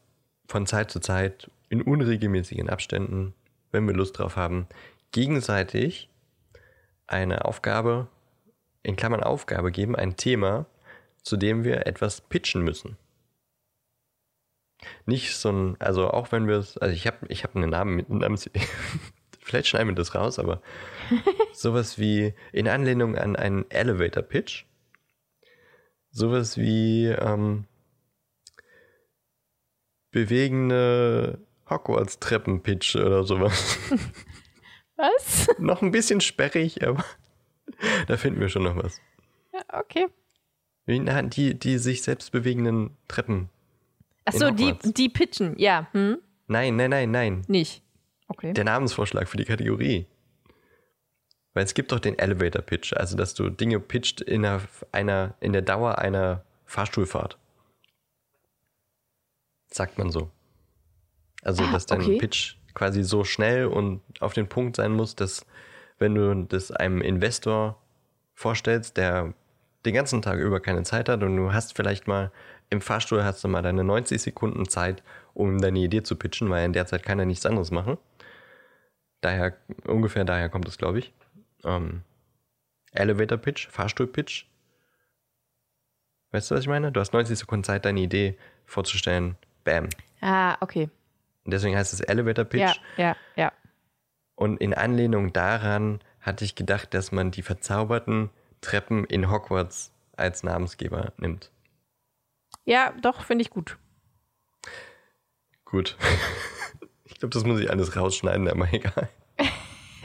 [0.46, 3.34] von Zeit zu Zeit in unregelmäßigen Abständen,
[3.72, 4.68] wenn wir Lust drauf haben,
[5.10, 6.08] gegenseitig
[7.08, 8.06] eine Aufgabe,
[8.84, 10.66] in Klammern Aufgabe geben, ein Thema,
[11.24, 12.96] zu dem wir etwas pitchen müssen.
[15.06, 17.96] Nicht so ein, also auch wenn wir es, also ich habe ich hab einen Namen
[17.96, 18.48] mit Namens,
[19.40, 20.62] vielleicht schneiden wir das raus, aber
[21.52, 24.64] sowas wie in Anlehnung an einen Elevator Pitch,
[26.10, 27.64] sowas wie ähm,
[30.10, 33.78] bewegende Hogwarts-Treppen-Pitch oder sowas.
[34.96, 35.46] Was?
[35.58, 37.04] noch ein bisschen sperrig, aber
[38.08, 39.00] da finden wir schon noch was.
[39.52, 40.08] Ja, okay.
[40.88, 43.48] Die, die sich selbst bewegenden Treppen.
[44.28, 45.58] Achso, die, die pitchen.
[45.58, 46.18] Ja, hm?
[46.46, 47.42] Nein, nein, nein, nein.
[47.48, 47.82] Nicht.
[48.28, 48.52] Okay.
[48.52, 50.06] Der Namensvorschlag für die Kategorie.
[51.54, 54.62] Weil es gibt doch den Elevator Pitch, also dass du Dinge pitcht in, einer,
[54.92, 57.38] einer, in der Dauer einer Fahrstuhlfahrt.
[59.70, 60.30] Sagt man so.
[61.42, 62.18] Also, Ah, dass dein okay.
[62.18, 65.46] Pitch quasi so schnell und auf den Punkt sein muss, dass
[65.98, 67.80] wenn du das einem Investor
[68.34, 69.34] vorstellst, der
[69.84, 72.30] den ganzen Tag über keine Zeit hat und du hast vielleicht mal
[72.70, 75.02] im Fahrstuhl hast du mal deine 90 Sekunden Zeit,
[75.34, 77.98] um deine Idee zu pitchen, weil in der Zeit kann er nichts anderes machen.
[79.20, 79.56] Daher,
[79.86, 81.12] ungefähr daher kommt es, glaube ich.
[81.64, 82.02] Ähm,
[82.92, 84.46] Elevator Pitch, Fahrstuhl Pitch.
[86.30, 86.92] Weißt du, was ich meine?
[86.92, 89.36] Du hast 90 Sekunden Zeit, deine Idee vorzustellen.
[89.64, 89.88] Bam.
[90.20, 90.88] Ah, okay.
[91.44, 92.60] Und deswegen heißt es Elevator Pitch.
[92.60, 93.52] Ja, ja, ja.
[94.34, 100.42] Und in Anlehnung daran hatte ich gedacht, dass man die verzauberten Treppen in Hogwarts als
[100.42, 101.50] Namensgeber nimmt.
[102.68, 103.78] Ja, doch, finde ich gut.
[105.64, 105.96] Gut.
[107.10, 109.08] Ich glaube, das muss ich alles rausschneiden, aber egal.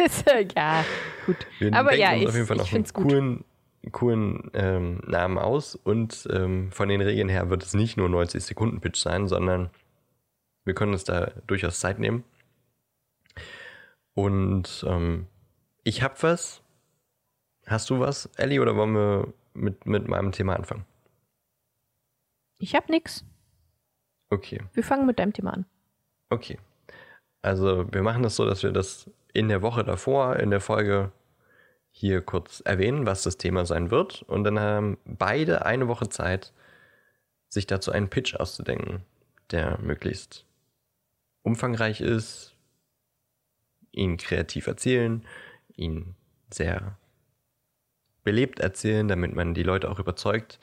[0.03, 0.83] Ist, ja,
[1.27, 1.45] gut.
[1.59, 3.45] Wir Aber ja, uns ich, auf jeden Fall noch einen coolen,
[3.91, 5.75] coolen ähm, Namen aus.
[5.75, 9.69] Und ähm, von den Regeln her wird es nicht nur 90 Sekunden Pitch sein, sondern
[10.65, 12.23] wir können uns da durchaus Zeit nehmen.
[14.15, 15.27] Und ähm,
[15.83, 16.63] ich habe was.
[17.67, 20.85] Hast du was, Ellie, oder wollen wir mit, mit meinem Thema anfangen?
[22.63, 23.25] Ich habe nix.
[24.29, 24.61] Okay.
[24.71, 25.65] Wir fangen mit deinem Thema an.
[26.29, 26.57] Okay.
[27.41, 31.11] Also wir machen das so, dass wir das in der Woche davor, in der Folge
[31.91, 34.21] hier kurz erwähnen, was das Thema sein wird.
[34.21, 36.53] Und dann haben beide eine Woche Zeit,
[37.49, 39.03] sich dazu einen Pitch auszudenken,
[39.51, 40.45] der möglichst
[41.41, 42.55] umfangreich ist,
[43.91, 45.25] ihn kreativ erzählen,
[45.75, 46.15] ihn
[46.49, 46.97] sehr
[48.23, 50.61] belebt erzählen, damit man die Leute auch überzeugt,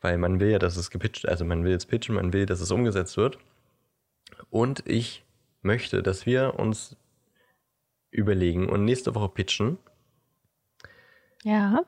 [0.00, 2.60] weil man will ja, dass es gepitcht, also man will es pitchen, man will, dass
[2.60, 3.38] es umgesetzt wird.
[4.50, 5.24] Und ich
[5.62, 6.96] möchte, dass wir uns
[8.10, 9.78] überlegen und nächste Woche pitchen
[11.44, 11.80] Ja.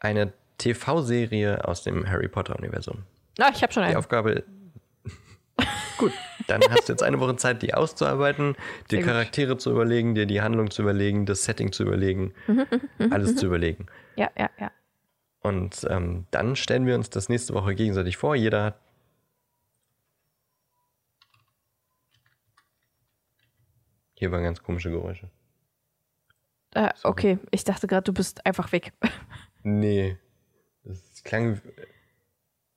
[0.00, 3.02] eine TV-Serie aus dem Harry Potter-Universum.
[3.38, 3.96] Ah, ich habe schon Die einen.
[3.96, 4.44] Aufgabe.
[5.98, 6.12] Gut,
[6.48, 8.56] dann hast du jetzt eine Woche Zeit, die auszuarbeiten,
[8.90, 9.02] dir.
[9.02, 12.32] Charaktere zu überlegen, dir die Handlung zu überlegen, das Setting zu überlegen,
[13.10, 13.86] alles zu überlegen.
[14.16, 14.70] Ja, ja, ja.
[15.44, 18.34] Und ähm, dann stellen wir uns das nächste Woche gegenseitig vor.
[18.34, 18.80] Jeder hat.
[24.14, 25.28] Hier waren ganz komische Geräusche.
[26.74, 28.92] Ah, okay, ich dachte gerade, du bist einfach weg.
[29.66, 30.18] Nee.
[30.82, 31.62] Das klang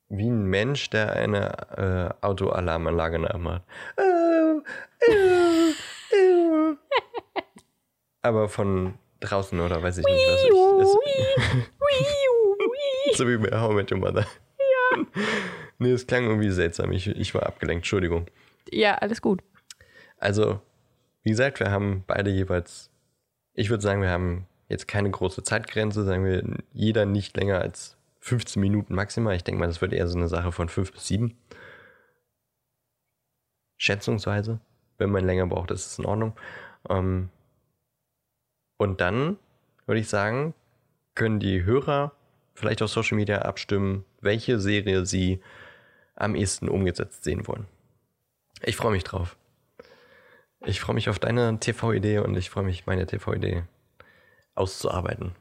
[0.08, 3.64] wie ein Mensch, der eine äh, Autoalarmanlage nachmacht.
[3.98, 4.54] Äh,
[5.06, 5.72] äh,
[6.16, 6.76] äh.
[8.22, 11.77] Aber von draußen oder weiß ich nicht, was ich.
[13.18, 14.28] So wie bei How I Met Your Mother.
[14.60, 15.06] Ja.
[15.80, 16.92] Nee, es klang irgendwie seltsam.
[16.92, 17.82] Ich, ich war abgelenkt.
[17.82, 18.26] Entschuldigung.
[18.72, 19.44] Ja, alles gut.
[20.18, 20.60] Also,
[21.22, 22.90] wie gesagt, wir haben beide jeweils,
[23.54, 26.44] ich würde sagen, wir haben jetzt keine große Zeitgrenze, sagen wir,
[26.74, 29.36] jeder nicht länger als 15 Minuten maximal.
[29.36, 31.38] Ich denke mal, das wird eher so eine Sache von 5 bis 7.
[33.78, 34.60] Schätzungsweise.
[34.98, 36.34] Wenn man länger braucht, ist es in Ordnung.
[36.90, 37.30] Ähm,
[38.78, 39.38] und dann
[39.86, 40.56] würde ich sagen,
[41.14, 42.14] können die Hörer
[42.58, 45.42] vielleicht auf Social Media abstimmen, welche Serie sie
[46.16, 47.68] am ehesten umgesetzt sehen wollen.
[48.64, 49.38] Ich freue mich drauf.
[50.66, 53.64] Ich freue mich auf deine TV-Idee und ich freue mich, meine TV-Idee
[54.56, 55.36] auszuarbeiten.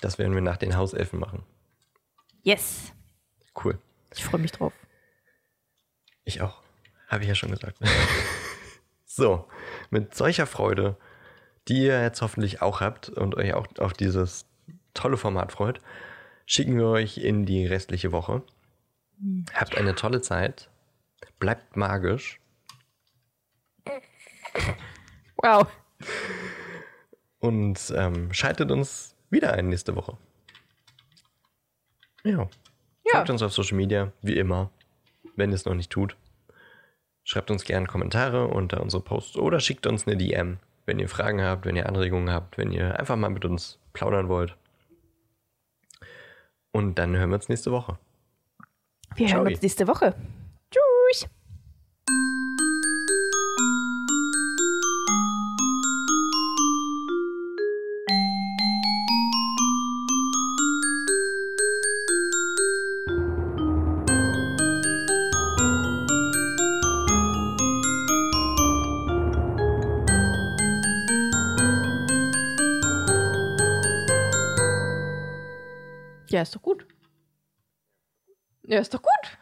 [0.00, 1.42] Das werden wir nach den Hauselfen machen.
[2.42, 2.94] Yes.
[3.62, 3.78] Cool.
[4.14, 4.72] Ich freue mich drauf.
[6.24, 6.62] Ich auch.
[7.08, 7.76] Habe ich ja schon gesagt.
[9.04, 9.46] so,
[9.90, 10.96] mit solcher Freude,
[11.68, 14.46] die ihr jetzt hoffentlich auch habt und euch auch auf dieses
[14.94, 15.80] tolle Format freut,
[16.46, 18.42] schicken wir euch in die restliche Woche.
[19.52, 20.70] Habt eine tolle Zeit.
[21.38, 22.40] Bleibt magisch.
[25.36, 25.66] Wow.
[27.38, 30.16] Und ähm, schaltet uns wieder ein nächste Woche.
[32.24, 32.48] Ja.
[33.04, 33.12] Ja.
[33.12, 34.70] Folgt uns auf Social Media, wie immer,
[35.36, 36.16] wenn ihr es noch nicht tut.
[37.24, 41.42] Schreibt uns gerne Kommentare unter unsere Posts oder schickt uns eine DM, wenn ihr Fragen
[41.42, 44.56] habt, wenn ihr Anregungen habt, wenn ihr einfach mal mit uns plaudern wollt.
[46.74, 47.98] Und dann hören wir uns nächste Woche.
[49.14, 49.38] Wir Ciao.
[49.38, 50.12] hören uns nächste Woche.
[76.44, 76.86] Ja, ist doch gut.
[78.64, 79.38] Ja, ist doch gut.